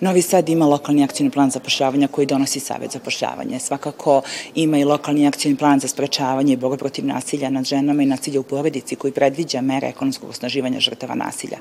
Novi 0.01 0.23
Sad 0.23 0.49
ima 0.49 0.67
lokalni 0.67 1.05
akcijni 1.05 1.31
plan 1.31 1.51
zapošljavanja 1.51 2.09
koji 2.09 2.27
donosi 2.27 2.61
Savet 2.61 2.93
zapošljavanja. 2.93 3.59
Svakako 3.59 4.23
ima 4.55 4.79
i 4.79 4.85
lokalni 4.85 5.27
akcijni 5.27 5.57
plan 5.57 5.81
za 5.81 5.89
sprečavanje 5.89 6.53
i 6.53 6.57
borbu 6.57 6.77
protiv 6.77 7.07
nasilja 7.07 7.51
nad 7.51 7.65
ženama 7.65 8.03
i 8.03 8.07
nasilja 8.07 8.41
u 8.41 8.43
porodici 8.43 8.97
koji 8.97 9.13
predviđa 9.13 9.61
mere 9.61 9.89
ekonomskog 9.89 10.31
osnaživanja 10.31 10.81
žrtava 10.81 11.15
nasilja. 11.15 11.59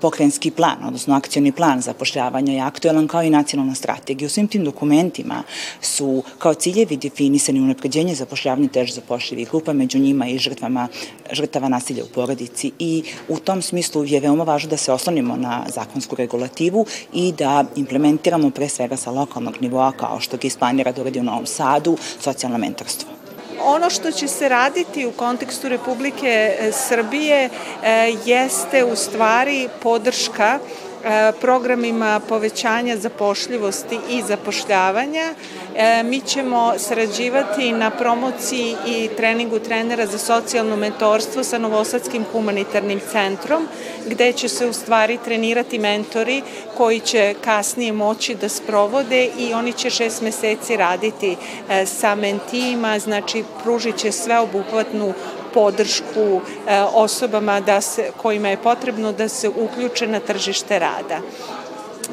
Pokrenjski 0.00 0.50
plan, 0.50 0.84
odnosno 0.84 1.14
akcijni 1.14 1.52
plan 1.52 1.80
zapošljavanja 1.80 2.52
je 2.52 2.60
aktuelan 2.60 3.08
kao 3.08 3.22
i 3.22 3.30
nacionalna 3.30 3.74
strategija. 3.74 4.26
U 4.26 4.30
svim 4.30 4.48
tim 4.48 4.64
dokumentima 4.64 5.42
su 5.80 6.22
kao 6.38 6.54
ciljevi 6.54 6.96
definisani 6.96 7.60
unapređenje 7.60 8.14
zapošljavanja 8.14 8.68
teže 8.68 8.94
zapošljivih 8.94 9.48
grupa, 9.48 9.72
među 9.72 9.98
njima 9.98 10.26
i 10.26 10.38
žrtvama, 10.38 10.88
žrtava 11.32 11.68
nasilja 11.68 12.04
u 12.04 12.12
porodici 12.14 12.70
i 12.78 13.02
u 13.28 13.38
tom 13.38 13.62
smislu 13.62 14.04
je 14.04 14.20
veoma 14.20 14.44
važno 14.44 14.70
da 14.70 14.76
se 14.76 14.92
oslonimo 14.92 15.36
na 15.36 15.64
zakonsku 15.74 16.16
regulativu 16.16 16.86
i 17.12 17.32
da 17.32 17.41
implementiramo 17.76 18.50
pre 18.50 18.68
svega 18.68 18.96
sa 18.96 19.10
lokalnog 19.10 19.56
nivoa 19.60 19.92
kao 19.92 20.20
što 20.20 20.36
GIS 20.36 20.56
planira 20.56 20.92
da 20.92 21.00
uradi 21.00 21.20
u 21.20 21.22
Novom 21.22 21.46
Sadu, 21.46 21.96
socijalno 22.20 22.58
mentorstvo. 22.58 23.10
Ono 23.64 23.90
što 23.90 24.10
će 24.10 24.28
se 24.28 24.48
raditi 24.48 25.06
u 25.06 25.12
kontekstu 25.12 25.68
Republike 25.68 26.56
e, 26.58 26.72
Srbije 26.72 27.48
e, 27.82 28.14
jeste 28.26 28.84
u 28.84 28.96
stvari 28.96 29.68
podrška 29.82 30.58
programima 31.40 32.20
povećanja 32.28 32.96
zapošljivosti 32.96 33.98
i 34.10 34.22
zapošljavanja. 34.22 35.34
E, 35.76 36.02
mi 36.02 36.20
ćemo 36.20 36.74
sarađivati 36.78 37.72
na 37.72 37.90
promociji 37.90 38.76
i 38.86 39.08
treningu 39.16 39.58
trenera 39.58 40.06
za 40.06 40.18
socijalno 40.18 40.76
mentorstvo 40.76 41.44
sa 41.44 41.58
Novosadskim 41.58 42.24
humanitarnim 42.32 43.00
centrom, 43.12 43.68
gde 44.06 44.32
će 44.32 44.48
se 44.48 44.66
u 44.66 44.72
stvari 44.72 45.18
trenirati 45.24 45.78
mentori 45.78 46.42
koji 46.76 47.00
će 47.00 47.34
kasnije 47.44 47.92
moći 47.92 48.34
da 48.34 48.48
sprovode 48.48 49.28
i 49.38 49.54
oni 49.54 49.72
će 49.72 49.90
šest 49.90 50.22
meseci 50.22 50.76
raditi 50.76 51.36
e, 51.70 51.86
sa 51.86 52.14
mentijima, 52.14 52.98
znači 52.98 53.44
pružit 53.62 53.96
će 53.96 54.12
sveobuhvatnu 54.12 55.14
podršku 55.54 56.40
e, 56.68 56.80
osobama 56.94 57.60
da 57.60 57.80
se, 57.80 58.10
kojima 58.16 58.48
je 58.48 58.56
potrebno 58.56 59.12
da 59.12 59.28
se 59.28 59.48
uključe 59.48 60.06
na 60.06 60.20
tržište 60.20 60.78
rada. 60.78 61.20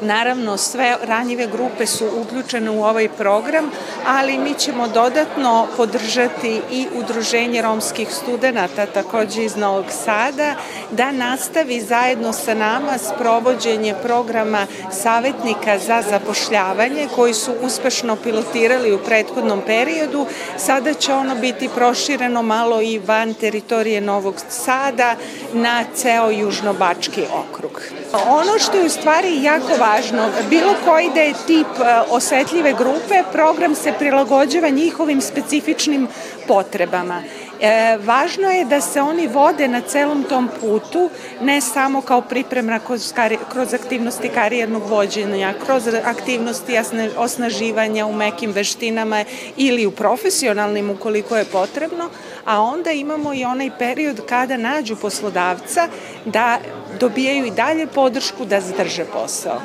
Naravno, 0.02 0.56
sve 0.56 0.96
ranjive 1.02 1.46
grupe 1.46 1.86
su 1.86 2.08
uključene 2.16 2.70
u 2.70 2.84
ovaj 2.84 3.08
program, 3.08 3.70
ali 4.06 4.38
mi 4.38 4.54
ćemo 4.54 4.88
dodatno 4.88 5.66
podržati 5.76 6.60
i 6.70 6.86
Udruženje 6.94 7.62
romskih 7.62 8.08
studenta, 8.14 8.86
takođe 8.86 9.44
iz 9.44 9.56
Novog 9.56 9.84
Sada, 10.04 10.54
da 10.90 11.12
nastavi 11.12 11.80
zajedno 11.80 12.32
sa 12.32 12.54
nama 12.54 12.98
sprovođenje 12.98 13.94
programa 14.02 14.66
savetnika 14.92 15.78
za 15.78 16.02
zapošljavanje, 16.10 17.08
koji 17.16 17.34
su 17.34 17.52
uspešno 17.62 18.16
pilotirali 18.16 18.92
u 18.92 18.98
prethodnom 18.98 19.62
periodu. 19.66 20.26
Sada 20.56 20.94
će 20.94 21.14
ono 21.14 21.34
biti 21.34 21.68
prošireno 21.74 22.42
malo 22.42 22.82
i 22.82 22.98
van 22.98 23.34
teritorije 23.34 24.00
Novog 24.00 24.34
Sada 24.48 25.16
na 25.52 25.84
ceo 25.94 26.30
Južnobački 26.30 27.22
okrug. 27.32 27.99
Ono 28.12 28.58
što 28.58 28.76
je 28.76 28.86
u 28.86 28.88
stvari 28.88 29.42
jako 29.42 29.76
važno, 29.78 30.28
bilo 30.50 30.74
koji 30.84 31.10
da 31.14 31.20
je 31.20 31.34
tip 31.46 31.66
e, 31.66 32.00
osetljive 32.10 32.72
grupe, 32.72 33.22
program 33.32 33.74
se 33.74 33.92
prilagođava 33.98 34.68
njihovim 34.68 35.20
specifičnim 35.20 36.08
potrebama. 36.48 37.22
E, 37.60 37.98
važno 38.04 38.48
je 38.50 38.64
da 38.64 38.80
se 38.80 39.02
oni 39.02 39.26
vode 39.28 39.66
na 39.68 39.80
celom 39.80 40.22
tom 40.24 40.48
putu, 40.60 41.10
ne 41.40 41.60
samo 41.60 42.00
kao 42.00 42.22
pripremna 42.22 42.78
kroz, 42.78 43.12
kroz 43.52 43.74
aktivnosti 43.74 44.28
karijernog 44.28 44.82
vođenja, 44.88 45.54
kroz 45.66 45.88
aktivnosti 46.04 46.78
osnaživanja 47.16 48.06
u 48.06 48.12
mekim 48.12 48.52
veštinama 48.52 49.24
ili 49.56 49.86
u 49.86 49.90
profesionalnim 49.90 50.90
ukoliko 50.90 51.36
je 51.36 51.44
potrebno, 51.44 52.08
a 52.44 52.62
onda 52.62 52.90
imamo 52.90 53.34
i 53.34 53.44
onaj 53.44 53.70
period 53.78 54.20
kada 54.28 54.56
nađu 54.56 54.96
poslodavca 54.96 55.88
da 56.24 56.58
dobijaju 57.00 57.46
i 57.46 57.50
dalje 57.50 57.86
podršku 57.86 58.44
da 58.44 58.60
zadrže 58.60 59.04
posao. 59.04 59.60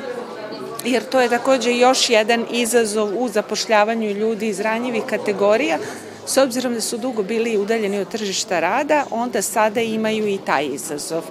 Jer 0.84 1.02
to 1.02 1.20
je 1.20 1.28
takođe 1.28 1.72
još 1.72 2.10
jedan 2.10 2.44
izazov 2.50 3.22
u 3.22 3.28
zapošljavanju 3.28 4.10
ljudi 4.10 4.48
iz 4.48 4.60
ranjivih 4.60 5.02
kategorija, 5.06 5.78
S 6.26 6.36
obzirom 6.36 6.74
da 6.74 6.80
su 6.80 6.98
dugo 6.98 7.22
bili 7.22 7.56
udaljeni 7.56 7.98
od 7.98 8.08
tržišta 8.08 8.60
rada, 8.60 9.04
onda 9.10 9.42
sada 9.42 9.80
imaju 9.80 10.28
i 10.28 10.38
taj 10.38 10.66
izazov. 10.66 11.22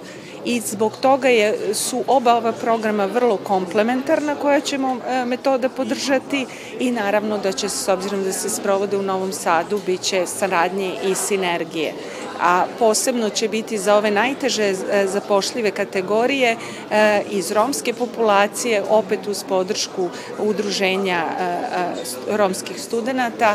I 0.44 0.60
zbog 0.60 0.96
toga 1.00 1.28
je, 1.28 1.74
su 1.74 2.04
oba 2.06 2.34
ova 2.34 2.52
programa 2.52 3.04
vrlo 3.06 3.36
komplementarna 3.36 4.34
koja 4.34 4.60
ćemo 4.60 4.96
e, 5.08 5.24
metoda 5.24 5.68
podržati 5.68 6.46
i 6.80 6.90
naravno 6.90 7.38
da 7.38 7.52
će, 7.52 7.68
s 7.68 7.88
obzirom 7.88 8.24
da 8.24 8.32
se 8.32 8.48
sprovode 8.48 8.96
u 8.96 9.02
Novom 9.02 9.32
Sadu, 9.32 9.80
bit 9.86 10.00
će 10.00 10.26
saradnje 10.26 10.94
i 11.04 11.14
sinergije 11.14 11.92
a 12.40 12.64
posebno 12.78 13.30
će 13.30 13.48
biti 13.48 13.78
za 13.78 13.94
ove 13.96 14.10
najteže 14.10 14.64
e, 14.64 14.74
zapošljive 15.06 15.70
kategorije 15.70 16.56
e, 16.90 17.22
iz 17.30 17.50
romske 17.52 17.92
populacije, 17.92 18.82
opet 18.88 19.26
uz 19.26 19.44
podršku 19.48 20.08
udruženja 20.38 21.24
e, 21.24 22.36
romskih 22.36 22.80
studenta, 22.80 23.54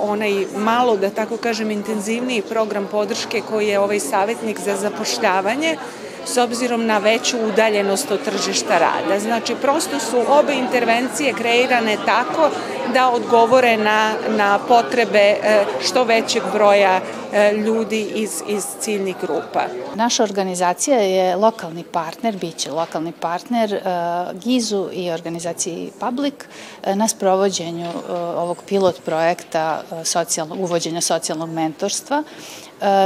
onaj 0.00 0.46
malo, 0.56 0.96
da 0.96 1.10
tako 1.10 1.36
kažem, 1.36 1.70
intenzivniji 1.70 2.42
program 2.42 2.88
podrške 2.90 3.42
koji 3.50 3.68
je 3.68 3.78
ovaj 3.78 4.00
savjetnik 4.00 4.60
za 4.60 4.76
zapošljavanje, 4.76 5.76
s 6.24 6.36
obzirom 6.36 6.86
na 6.86 6.98
veću 6.98 7.36
udaljenost 7.52 8.10
od 8.10 8.24
tržišta 8.24 8.78
rada. 8.78 9.20
Znači, 9.20 9.54
prosto 9.54 9.98
su 9.98 10.16
obe 10.28 10.54
intervencije 10.54 11.32
kreirane 11.32 11.96
tako 12.06 12.50
da 12.94 13.10
odgovore 13.10 13.76
na, 13.76 14.12
na 14.28 14.58
potrebe 14.68 15.18
e, 15.18 15.64
što 15.82 16.04
većeg 16.04 16.42
broja 16.52 17.00
e, 17.32 17.52
ljudi 17.52 18.02
iz, 18.14 18.42
iz 18.48 18.64
ciljnih 18.80 19.16
grupa. 19.20 19.62
Naša 19.94 20.22
organizacija 20.22 20.98
je 20.98 21.36
lokalni 21.36 21.84
partner, 21.84 22.36
bit 22.36 22.56
će 22.56 22.70
lokalni 22.70 23.12
partner 23.12 23.74
e, 23.74 23.80
GIZ-u 24.34 24.88
i 24.92 25.10
organizaciji 25.10 25.90
Public 26.00 26.34
na 26.94 27.08
sprovođenju 27.08 27.90
ovog 28.36 28.62
pilot 28.68 29.04
projekta 29.04 29.82
socijalnog, 30.04 30.60
uvođenja 30.60 31.00
socijalnog 31.00 31.50
mentorstva 31.50 32.22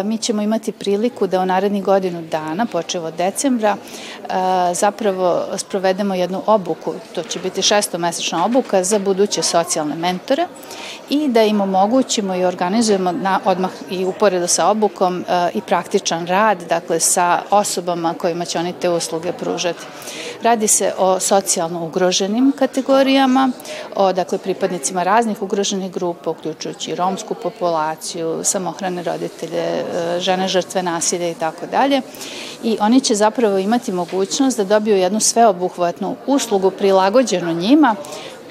mi 0.05 0.19
ćemo 0.19 0.43
imati 0.43 0.73
priliku 0.73 1.27
da 1.27 1.41
u 1.41 1.47
narednih 1.47 1.85
godinu 1.85 2.23
dana, 2.23 2.67
počevo 2.67 3.07
od 3.07 3.15
decembra, 3.15 3.77
e, 3.77 4.75
zapravo 4.75 5.45
sprovedemo 5.57 6.15
jednu 6.15 6.43
obuku, 6.47 6.95
to 7.15 7.23
će 7.23 7.39
biti 7.39 7.63
šestomesečna 7.63 8.45
obuka 8.45 8.85
za 8.85 8.99
buduće 8.99 9.43
socijalne 9.43 9.95
mentore 9.95 10.47
i 11.11 11.29
da 11.29 11.43
im 11.43 11.61
omogućimo 11.61 12.35
i 12.35 12.45
organizujemo 12.45 13.13
na, 13.13 13.41
odmah 13.45 13.71
i 13.91 14.05
uporedo 14.05 14.47
sa 14.47 14.69
obukom 14.69 15.25
e, 15.29 15.51
i 15.55 15.61
praktičan 15.61 16.27
rad, 16.27 16.59
dakle 16.69 17.01
sa 17.01 17.43
osobama 17.51 18.15
kojima 18.15 18.45
će 18.45 18.59
oni 18.59 18.73
te 18.73 18.91
usluge 18.91 19.33
pružati. 19.33 19.85
Radi 20.43 20.69
se 20.69 20.93
o 20.99 21.21
socijalno 21.21 21.85
ugroženim 21.85 22.53
kategorijama, 22.59 23.51
o 23.97 24.13
dakle 24.13 24.39
pripadnicima 24.39 25.03
raznih 25.03 25.43
ugroženih 25.43 25.93
grupa, 25.93 26.31
uključujući 26.31 26.95
romsku 26.95 27.35
populaciju, 27.35 28.41
samohrane 28.45 29.03
roditelje, 29.03 29.64
Žene 30.19 30.49
žrtve 30.49 30.83
nasilja 30.83 31.29
i 31.29 31.35
tako 31.35 31.67
dalje. 31.67 32.01
I 32.63 32.77
oni 32.81 33.01
će 33.01 33.15
zapravo 33.15 33.59
imati 33.59 33.93
mogućnost 33.93 34.57
da 34.57 34.65
dobiju 34.65 34.97
jednu 34.97 35.21
sveobuhvatnu 35.21 36.17
uslugu 36.27 36.71
prilagođenu 36.71 37.53
njima 37.53 37.97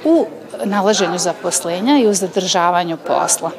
u 0.06 0.26
nalaženju 0.64 1.18
zaposlenja 1.18 2.00
i 2.00 2.08
u 2.08 2.14
zadržavanju 2.14 2.98
posla. 3.08 3.52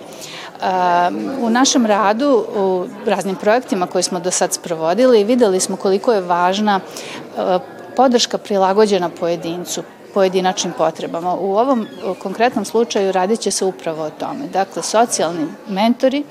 U 1.40 1.50
našem 1.50 1.86
radu, 1.86 2.46
u 2.56 2.86
raznim 3.06 3.36
projektima 3.36 3.86
koje 3.86 4.02
smo 4.02 4.20
do 4.20 4.30
sad 4.30 4.52
sprovodili, 4.52 5.24
videli 5.24 5.60
smo 5.60 5.76
koliko 5.76 6.12
je 6.12 6.20
važna 6.20 6.80
e, 6.80 7.58
podrška 7.96 8.38
prilagođena 8.38 9.08
pojedincu, 9.08 9.82
pojedinačnim 10.14 10.72
potrebama. 10.78 11.34
U 11.34 11.56
ovom 11.56 11.86
konkretnom 12.22 12.64
slučaju 12.64 13.12
radit 13.12 13.40
će 13.40 13.50
se 13.50 13.64
upravo 13.64 14.04
o 14.04 14.10
tome. 14.10 14.46
Dakle, 14.52 14.82
socijalni 14.82 15.46
mentori 15.68 16.24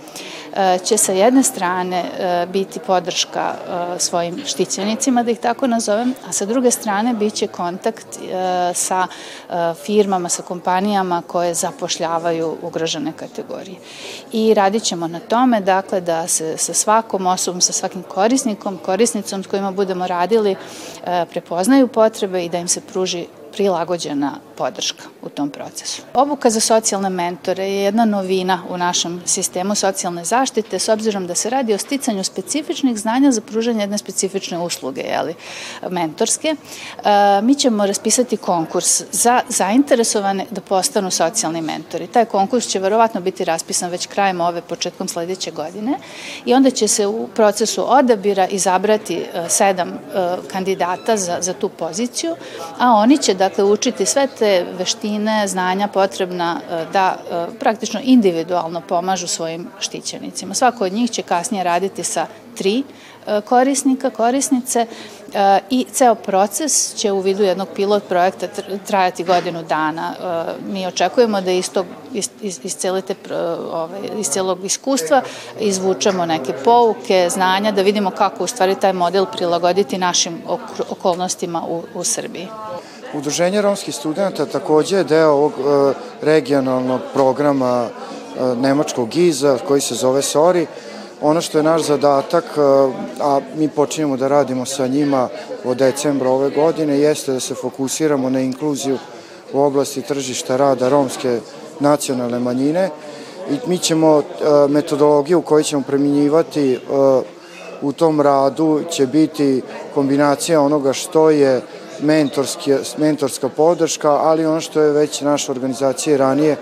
će 0.84 0.98
sa 0.98 1.12
jedne 1.12 1.44
strane 1.44 1.98
e, 1.98 2.46
biti 2.46 2.80
podrška 2.80 3.54
e, 3.56 4.00
svojim 4.00 4.46
štićenicima, 4.46 5.24
da 5.24 5.32
ih 5.32 5.40
tako 5.40 5.68
nazovem, 5.68 6.14
a 6.28 6.32
sa 6.32 6.46
druge 6.46 6.72
strane 6.72 7.14
bit 7.14 7.34
će 7.34 7.48
kontakt 7.48 8.08
sa 8.74 9.08
firmama, 9.86 10.30
sa 10.30 10.44
kompanijama 10.44 11.22
koje 11.28 11.54
zapošljavaju 11.54 12.58
ugrožene 12.62 13.12
kategorije. 13.12 13.78
I 14.32 14.54
radit 14.54 14.84
ćemo 14.84 15.08
na 15.08 15.20
tome, 15.20 15.62
dakle, 15.62 16.02
da 16.02 16.28
se 16.28 16.58
sa 16.58 16.74
svakom 16.74 17.28
osobom, 17.28 17.62
sa 17.62 17.74
svakim 17.74 18.04
korisnikom, 18.04 18.78
korisnicom 18.78 19.44
s 19.44 19.48
kojima 19.48 19.72
budemo 19.72 20.08
radili, 20.08 20.56
prepoznaju 21.30 21.88
potrebe 21.88 22.46
i 22.46 22.50
da 22.50 22.58
im 22.58 22.68
se 22.68 22.82
pruži 22.82 23.26
prilagođena 23.54 24.32
podrška 24.58 25.04
u 25.22 25.30
tom 25.30 25.50
procesu. 25.50 26.02
Obuka 26.14 26.50
za 26.50 26.60
socijalne 26.60 27.10
mentore 27.10 27.64
je 27.64 27.84
jedna 27.84 28.06
novina 28.06 28.64
u 28.70 28.78
našem 28.78 29.22
sistemu 29.26 29.76
socijalne 29.76 30.26
zaštite 30.26 30.80
s 30.80 30.90
obzirom 30.90 31.28
da 31.28 31.36
se 31.36 31.50
radi 31.50 31.74
o 31.74 31.78
sticanju 31.78 32.24
specifičnih 32.24 32.98
znanja 32.98 33.32
za 33.32 33.42
pružanje 33.42 33.84
jedne 33.84 33.98
specifične 33.98 34.60
usluge, 34.60 35.02
jeli, 35.02 35.36
mentorske. 35.90 36.48
E, 36.48 37.42
mi 37.42 37.56
ćemo 37.56 37.86
raspisati 37.86 38.38
konkurs 38.38 39.04
za 39.12 39.42
zainteresovane 39.50 40.46
da 40.52 40.62
postanu 40.62 41.12
socijalni 41.12 41.62
mentori. 41.62 42.08
Taj 42.08 42.26
konkurs 42.26 42.68
će 42.68 42.80
verovatno 42.80 43.22
biti 43.22 43.46
raspisan 43.46 43.90
već 43.90 44.08
krajem 44.08 44.42
ove, 44.42 44.62
početkom 44.62 45.08
sledeće 45.08 45.52
godine 45.52 45.98
i 46.46 46.54
onda 46.54 46.72
će 46.72 46.88
se 46.88 47.08
u 47.08 47.28
procesu 47.36 47.86
odabira 47.94 48.48
izabrati 48.48 49.18
e, 49.18 49.50
sedam 49.50 49.90
e, 49.90 49.98
kandidata 50.52 51.18
za, 51.18 51.38
za 51.42 51.54
tu 51.54 51.70
poziciju, 51.70 52.36
a 52.80 52.92
oni 52.92 53.18
će 53.18 53.34
dakle 53.50 53.64
učiti 53.64 54.06
sve 54.06 54.28
te 54.40 54.66
veštine, 54.78 55.48
znanja 55.48 55.88
potrebna 55.88 56.60
e, 56.62 56.86
da 56.94 57.16
e, 57.16 57.46
praktično 57.60 58.00
individualno 58.04 58.82
pomažu 58.82 59.28
svojim 59.28 59.68
štićenicima. 59.80 60.54
Svako 60.54 60.86
od 60.86 60.94
njih 60.94 61.12
će 61.12 61.22
kasnije 61.22 61.64
raditi 61.64 62.04
sa 62.04 62.28
tri 62.56 62.84
korisnika, 63.46 64.10
korisnice 64.10 64.88
i 65.70 65.86
ceo 65.92 66.16
proces 66.16 66.96
će 66.96 67.12
u 67.12 67.20
vidu 67.20 67.44
jednog 67.44 67.68
pilot 67.76 68.04
projekta 68.10 68.48
trajati 68.88 69.24
godinu 69.24 69.64
dana. 69.64 70.14
Mi 70.70 70.88
očekujemo 70.88 71.42
da 71.42 71.52
iz, 71.52 71.70
tog, 71.70 71.86
iz, 72.14 72.30
iz, 72.42 72.76
celite, 72.76 73.16
ove, 73.72 74.00
iz 74.20 74.28
celog 74.28 74.66
iskustva 74.66 75.22
izvučemo 75.60 76.26
neke 76.26 76.54
pouke, 76.64 77.30
znanja, 77.30 77.72
da 77.72 77.82
vidimo 77.82 78.12
kako 78.12 78.44
u 78.44 78.48
stvari 78.48 78.76
taj 78.76 78.94
model 78.94 79.26
prilagoditi 79.26 79.98
našim 79.98 80.42
okolnostima 80.90 81.64
u, 81.68 81.84
u 81.94 82.04
Srbiji. 82.04 82.48
Udruženje 83.14 83.62
romskih 83.62 83.96
studenta 83.96 84.46
takođe 84.46 84.98
je 84.98 85.04
deo 85.04 85.30
ovog 85.30 85.52
e, 85.52 85.94
regionalnog 86.22 87.02
programa 87.14 87.86
e, 87.86 88.56
nemačkog 88.56 89.10
GIZ-a 89.10 89.58
koji 89.68 89.82
se 89.82 89.96
zove 89.96 90.22
SORI. 90.22 90.66
Ono 91.22 91.42
što 91.42 91.58
je 91.58 91.64
naš 91.64 91.82
zadatak, 91.82 92.44
e, 92.44 92.62
a 93.22 93.40
mi 93.56 93.70
počinjemo 93.70 94.18
da 94.18 94.28
radimo 94.28 94.66
sa 94.66 94.88
njima 94.88 95.30
od 95.64 95.78
decembra 95.78 96.30
ove 96.30 96.50
godine, 96.50 97.00
jeste 97.00 97.34
da 97.34 97.40
se 97.40 97.56
fokusiramo 97.56 98.30
na 98.30 98.40
inkluziju 98.40 98.98
u 99.54 99.62
oblasti 99.62 100.02
tržišta 100.02 100.58
rada 100.58 100.90
romske 100.90 101.40
nacionalne 101.80 102.40
manjine 102.40 102.90
i 103.52 103.58
mi 103.68 103.78
ćemo 103.78 104.24
metodologiju 104.70 105.42
koju 105.42 105.64
ćemo 105.64 105.84
preminjivati 105.88 106.80
u 107.82 107.92
tom 107.92 108.22
radu 108.22 108.82
će 108.92 109.08
biti 109.08 109.62
kombinacija 109.94 110.62
onoga 110.62 110.94
što 110.94 111.30
je 111.30 111.62
mentorska 112.98 113.50
podrška, 113.50 114.12
ali 114.12 114.46
ono 114.46 114.62
što 114.62 114.82
je 114.82 114.92
već 114.92 115.22
naša 115.22 115.52
organizacija 115.52 116.18
ranije 116.18 116.58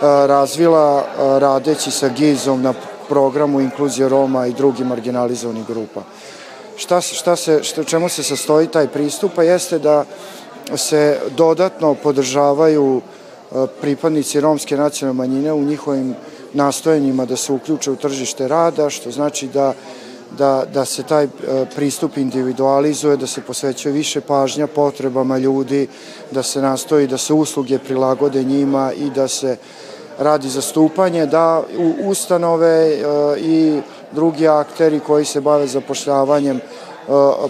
razvila 0.00 1.06
radeći 1.18 1.90
sa 1.90 2.08
GIZ-om 2.08 2.62
na 2.62 2.74
programu 3.08 3.60
inkluzije 3.60 4.08
Roma 4.08 4.46
i 4.46 4.52
drugih 4.52 4.86
marginalizovanih 4.86 5.66
grupa. 5.66 6.02
Šta, 6.76 7.00
šta 7.00 7.36
se, 7.36 7.62
šta, 7.62 7.84
čemu 7.84 8.08
se 8.08 8.22
sastoji 8.22 8.66
taj 8.66 8.88
pristup? 8.88 9.32
Pa 9.36 9.42
jeste 9.42 9.78
da 9.78 10.04
se 10.76 11.18
dodatno 11.36 11.94
podržavaju 11.94 13.00
pripadnici 13.80 14.40
romske 14.40 14.76
nacionalne 14.76 15.18
manjine 15.18 15.52
u 15.52 15.64
njihovim 15.64 16.14
nastojanjima 16.52 17.24
da 17.24 17.36
se 17.36 17.52
uključe 17.52 17.90
u 17.90 17.96
tržište 17.96 18.48
rada, 18.48 18.90
što 18.90 19.10
znači 19.10 19.48
da 19.48 19.72
da, 20.38 20.64
da 20.74 20.84
se 20.84 21.02
taj 21.02 21.24
e, 21.24 21.28
pristup 21.74 22.16
individualizuje, 22.16 23.16
da 23.16 23.26
se 23.26 23.40
posvećuje 23.40 23.92
više 23.92 24.20
pažnja 24.20 24.66
potrebama 24.66 25.38
ljudi, 25.38 25.88
da 26.30 26.42
se 26.42 26.62
nastoji 26.62 27.06
da 27.06 27.18
se 27.18 27.32
usluge 27.32 27.78
prilagode 27.78 28.42
njima 28.44 28.92
i 28.92 29.10
da 29.10 29.28
se 29.28 29.56
radi 30.18 30.48
zastupanje, 30.48 31.26
da 31.26 31.62
u 31.78 32.08
ustanove 32.08 32.68
e, 32.68 33.00
i 33.38 33.80
drugi 34.12 34.48
akteri 34.48 35.00
koji 35.00 35.24
se 35.24 35.40
bave 35.40 35.66
zapošljavanjem 35.66 36.56
e, 36.56 36.60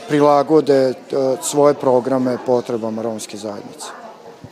prilagode 0.09 0.95
svoje 1.43 1.75
programe 1.75 2.39
potrebama 2.47 3.03
romske 3.03 3.37
zajednice. 3.37 4.04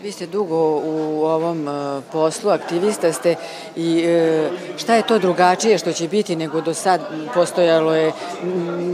Vi 0.03 0.13
ste 0.13 0.27
dugo 0.27 0.57
u 0.85 1.25
ovom 1.25 1.69
e, 1.69 2.01
poslu, 2.13 2.51
aktivista 2.51 3.13
ste 3.13 3.35
i 3.77 4.05
e, 4.07 4.51
šta 4.77 4.95
je 4.95 5.07
to 5.07 5.19
drugačije 5.19 5.79
što 5.79 5.93
će 5.93 6.09
biti 6.09 6.37
nego 6.37 6.61
do 6.61 6.75
sad 6.75 7.01
postojalo 7.35 7.95
je 7.95 8.13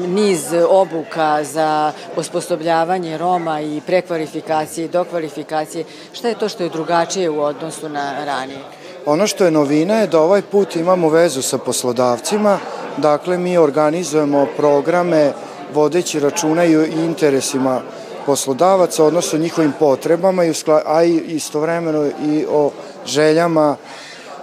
niz 0.09 0.41
obuka 0.69 1.45
za 1.45 1.93
osposobljavanje 2.17 3.19
Roma 3.19 3.61
i 3.61 3.81
prekvalifikacije 3.87 4.85
i 4.85 4.89
dokvalifikacije. 4.89 5.85
Šta 6.13 6.29
je 6.29 6.39
to 6.39 6.49
što 6.49 6.63
je 6.63 6.69
drugačije 6.69 7.31
u 7.31 7.41
odnosu 7.43 7.89
na 7.89 8.25
ranije? 8.25 8.61
Ono 9.07 9.27
što 9.27 9.45
je 9.45 9.51
novina 9.51 9.95
je 9.95 10.07
da 10.07 10.21
ovaj 10.21 10.43
put 10.43 10.77
imamo 10.77 11.09
vezu 11.09 11.43
sa 11.43 11.59
poslodavcima, 11.59 12.59
dakle 12.97 13.39
mi 13.39 13.59
organizujemo 13.59 14.47
programe 14.57 15.33
vodeći 15.75 16.21
računa 16.21 16.65
i 16.65 16.73
interesima 17.05 17.81
poslodavaca, 18.29 19.05
odnosno 19.05 19.39
njihovim 19.39 19.73
potrebama, 19.79 20.43
a 20.87 21.03
istovremeno 21.03 22.07
i 22.07 22.45
o 22.51 22.71
željama, 23.07 23.77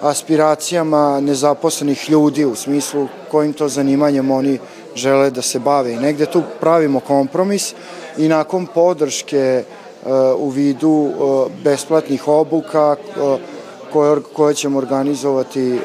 aspiracijama 0.02 1.19
nezaposlenih 1.21 2.10
ljudi 2.10 2.45
u 2.45 2.56
smislu 2.56 3.08
kojim 3.32 3.54
to 3.54 3.67
zanimanjem 3.69 4.32
oni 4.32 4.60
žele 4.95 5.30
da 5.30 5.41
se 5.41 5.60
bave. 5.60 5.93
I 5.93 5.98
negde 5.98 6.26
tu 6.26 6.41
pravimo 6.60 7.00
kompromis 7.00 7.74
i 8.17 8.28
nakon 8.28 8.65
podrške 8.65 9.63
uh, 9.63 10.12
u 10.38 10.50
vidu 10.50 10.89
uh, 10.89 11.52
besplatnih 11.63 12.28
obuka 12.28 12.95
uh, 12.95 13.39
koje, 13.93 14.21
koje 14.34 14.54
ćemo 14.54 14.78
organizovati 14.78 15.80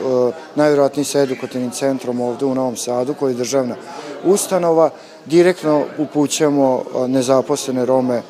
najvjerojatniji 0.54 1.04
sa 1.04 1.20
edukativnim 1.20 1.70
centrom 1.70 2.20
ovde 2.20 2.44
u 2.44 2.54
Novom 2.54 2.76
Sadu, 2.76 3.14
koji 3.14 3.32
je 3.32 3.44
državna 3.44 3.76
ustanova, 4.24 4.90
direktno 5.26 5.84
upućujemo 5.98 6.84
nezaposlene 7.08 7.86
Rome 7.86 8.22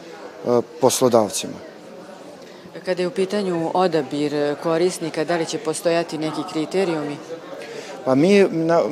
poslodavcima. 0.80 1.52
Kada 2.84 3.02
je 3.02 3.08
u 3.08 3.10
pitanju 3.10 3.70
odabir 3.74 4.56
korisnika, 4.62 5.24
da 5.24 5.36
li 5.36 5.46
će 5.46 5.58
postojati 5.58 6.18
neki 6.18 6.40
kriterijumi? 6.52 7.16
Pa 8.04 8.14
mi, 8.14 8.48
na, 8.50 8.82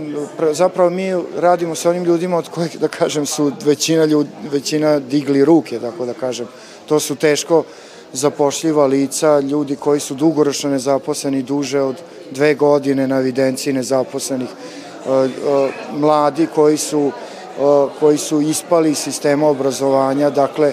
zapravo 0.52 0.90
mi 0.90 1.14
radimo 1.37 1.74
sa 1.74 1.90
onim 1.90 2.04
ljudima 2.04 2.37
od 2.37 2.48
kojih, 2.48 2.78
da 2.78 2.88
kažem, 2.88 3.26
su 3.26 3.52
većina, 3.64 4.04
ljud, 4.04 4.26
većina 4.52 4.98
digli 4.98 5.44
ruke, 5.44 5.78
tako 5.78 6.06
da 6.06 6.12
kažem. 6.12 6.46
To 6.87 7.00
su 7.00 7.16
teško 7.16 7.64
zapošljiva 8.12 8.87
lica, 8.87 9.40
ljudi 9.40 9.76
koji 9.76 10.00
su 10.00 10.14
dugoročno 10.14 10.70
nezaposleni 10.70 11.42
duže 11.42 11.80
od 11.80 11.96
dve 12.30 12.54
godine 12.54 13.08
na 13.08 13.18
evidenciji 13.18 13.72
nezaposlenih, 13.72 14.48
mladi 15.92 16.46
koji 16.54 16.76
su 16.76 17.12
koji 18.00 18.18
su 18.18 18.40
ispali 18.40 18.90
iz 18.90 18.98
sistema 18.98 19.48
obrazovanja, 19.48 20.30
dakle 20.30 20.72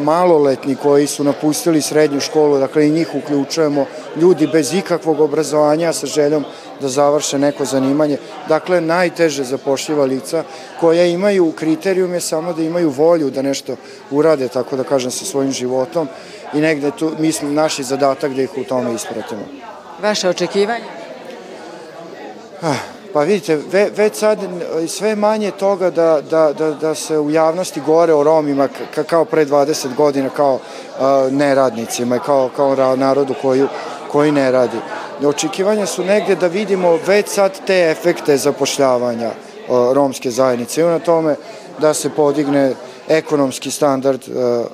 maloletni 0.00 0.76
koji 0.76 1.06
su 1.06 1.24
napustili 1.24 1.82
srednju 1.82 2.20
školu, 2.20 2.58
dakle 2.58 2.86
i 2.86 2.90
njih 2.90 3.08
uključujemo, 3.14 3.86
ljudi 4.16 4.46
bez 4.46 4.74
ikakvog 4.74 5.20
obrazovanja 5.20 5.92
sa 5.92 6.06
željom 6.06 6.44
da 6.80 6.88
završe 6.88 7.38
neko 7.38 7.64
zanimanje. 7.64 8.18
Dakle, 8.48 8.80
najteže 8.80 9.44
zapošljiva 9.44 10.04
lica 10.04 10.44
koja 10.80 11.04
imaju 11.04 11.52
kriterijum 11.52 12.14
je 12.14 12.20
samo 12.20 12.52
da 12.52 12.62
imaju 12.62 12.90
volju 12.90 13.30
da 13.30 13.42
nešto 13.42 13.76
urade, 14.10 14.48
tako 14.48 14.76
da 14.76 14.84
kažem, 14.84 15.10
sa 15.10 15.24
svojim 15.24 15.52
životom 15.52 16.08
i 16.54 16.60
negde 16.60 16.90
tu, 16.90 17.12
mislim, 17.18 17.54
naš 17.54 17.78
zadatak 17.78 18.32
da 18.32 18.42
ih 18.42 18.50
u 18.56 18.64
tome 18.64 18.94
ispratimo. 18.94 19.42
Vaše 20.02 20.28
očekivanje? 20.28 20.84
Ah, 22.62 22.91
Pa 23.12 23.20
vidite, 23.22 23.56
ve, 23.72 23.90
već 23.96 24.14
sad 24.14 24.38
sve 24.88 25.16
manje 25.16 25.50
toga 25.50 25.90
da, 25.90 26.20
da, 26.30 26.52
da, 26.52 26.70
da 26.70 26.94
se 26.94 27.18
u 27.18 27.30
javnosti 27.30 27.80
govore 27.80 28.14
o 28.14 28.22
Romima 28.22 28.68
kao 29.06 29.24
pre 29.24 29.46
20 29.46 29.94
godina, 29.96 30.28
kao 30.28 30.54
uh, 30.54 31.32
neradnicima 31.32 32.16
i 32.16 32.20
kao, 32.26 32.50
kao 32.56 32.96
narodu 32.96 33.34
koju, 33.42 33.68
koji 34.12 34.32
ne 34.32 34.50
radi. 34.50 34.76
Očekivanja 35.24 35.86
su 35.86 36.04
negde 36.04 36.36
da 36.36 36.46
vidimo 36.46 36.98
već 37.06 37.28
sad 37.28 37.66
te 37.66 37.90
efekte 37.90 38.36
zapošljavanja 38.36 39.28
uh, 39.28 39.92
romske 39.92 40.30
zajednice 40.30 40.80
i 40.80 40.84
na 40.84 40.98
tome 40.98 41.36
da 41.80 41.94
se 41.94 42.10
podigne 42.10 42.74
ekonomski 43.08 43.70
standard 43.70 44.20
uh, 44.28 44.66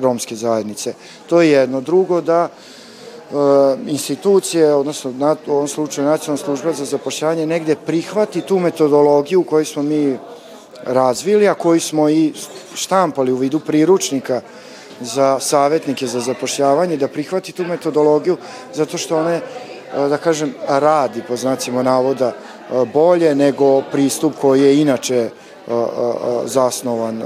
romske 0.00 0.36
zajednice. 0.36 0.94
To 1.26 1.42
je 1.42 1.50
jedno. 1.50 1.80
Drugo, 1.80 2.20
da 2.20 2.44
uh, 2.44 2.75
institucije, 3.86 4.74
odnosno 4.74 5.36
u 5.46 5.52
ovom 5.52 5.68
slučaju 5.68 6.06
nacionalna 6.06 6.44
služba 6.44 6.72
za 6.72 6.84
zapošljanje, 6.84 7.46
negde 7.46 7.76
prihvati 7.76 8.40
tu 8.40 8.58
metodologiju 8.58 9.42
koju 9.42 9.64
smo 9.64 9.82
mi 9.82 10.18
razvili, 10.84 11.48
a 11.48 11.54
koju 11.54 11.80
smo 11.80 12.08
i 12.08 12.32
štampali 12.74 13.32
u 13.32 13.36
vidu 13.36 13.60
priručnika 13.60 14.40
za 15.00 15.40
savetnike 15.40 16.06
za 16.06 16.20
zapošljavanje, 16.20 16.96
da 16.96 17.08
prihvati 17.08 17.52
tu 17.52 17.64
metodologiju 17.64 18.36
zato 18.74 18.98
što 18.98 19.18
one, 19.18 19.34
e, 19.34 19.42
da 20.08 20.16
kažem, 20.16 20.54
radi, 20.68 21.22
po 21.28 21.36
znacima 21.36 21.82
navoda, 21.82 22.28
e, 22.28 22.34
bolje 22.92 23.34
nego 23.34 23.82
pristup 23.82 24.32
koji 24.40 24.62
je 24.62 24.80
inače 24.80 25.30
zasnovan 26.44 27.22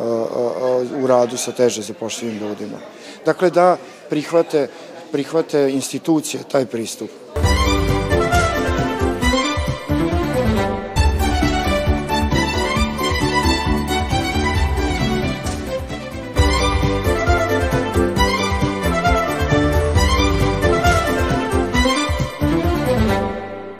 u 1.02 1.06
radu 1.06 1.36
sa 1.36 1.52
teže 1.52 1.82
zapošljivim 1.82 2.38
ljudima. 2.38 2.78
Dakle, 3.24 3.50
da 3.50 3.76
prihvate 4.10 4.68
prihvate 5.12 5.70
institucije 5.70 6.42
taj 6.52 6.66
pristup. 6.66 7.10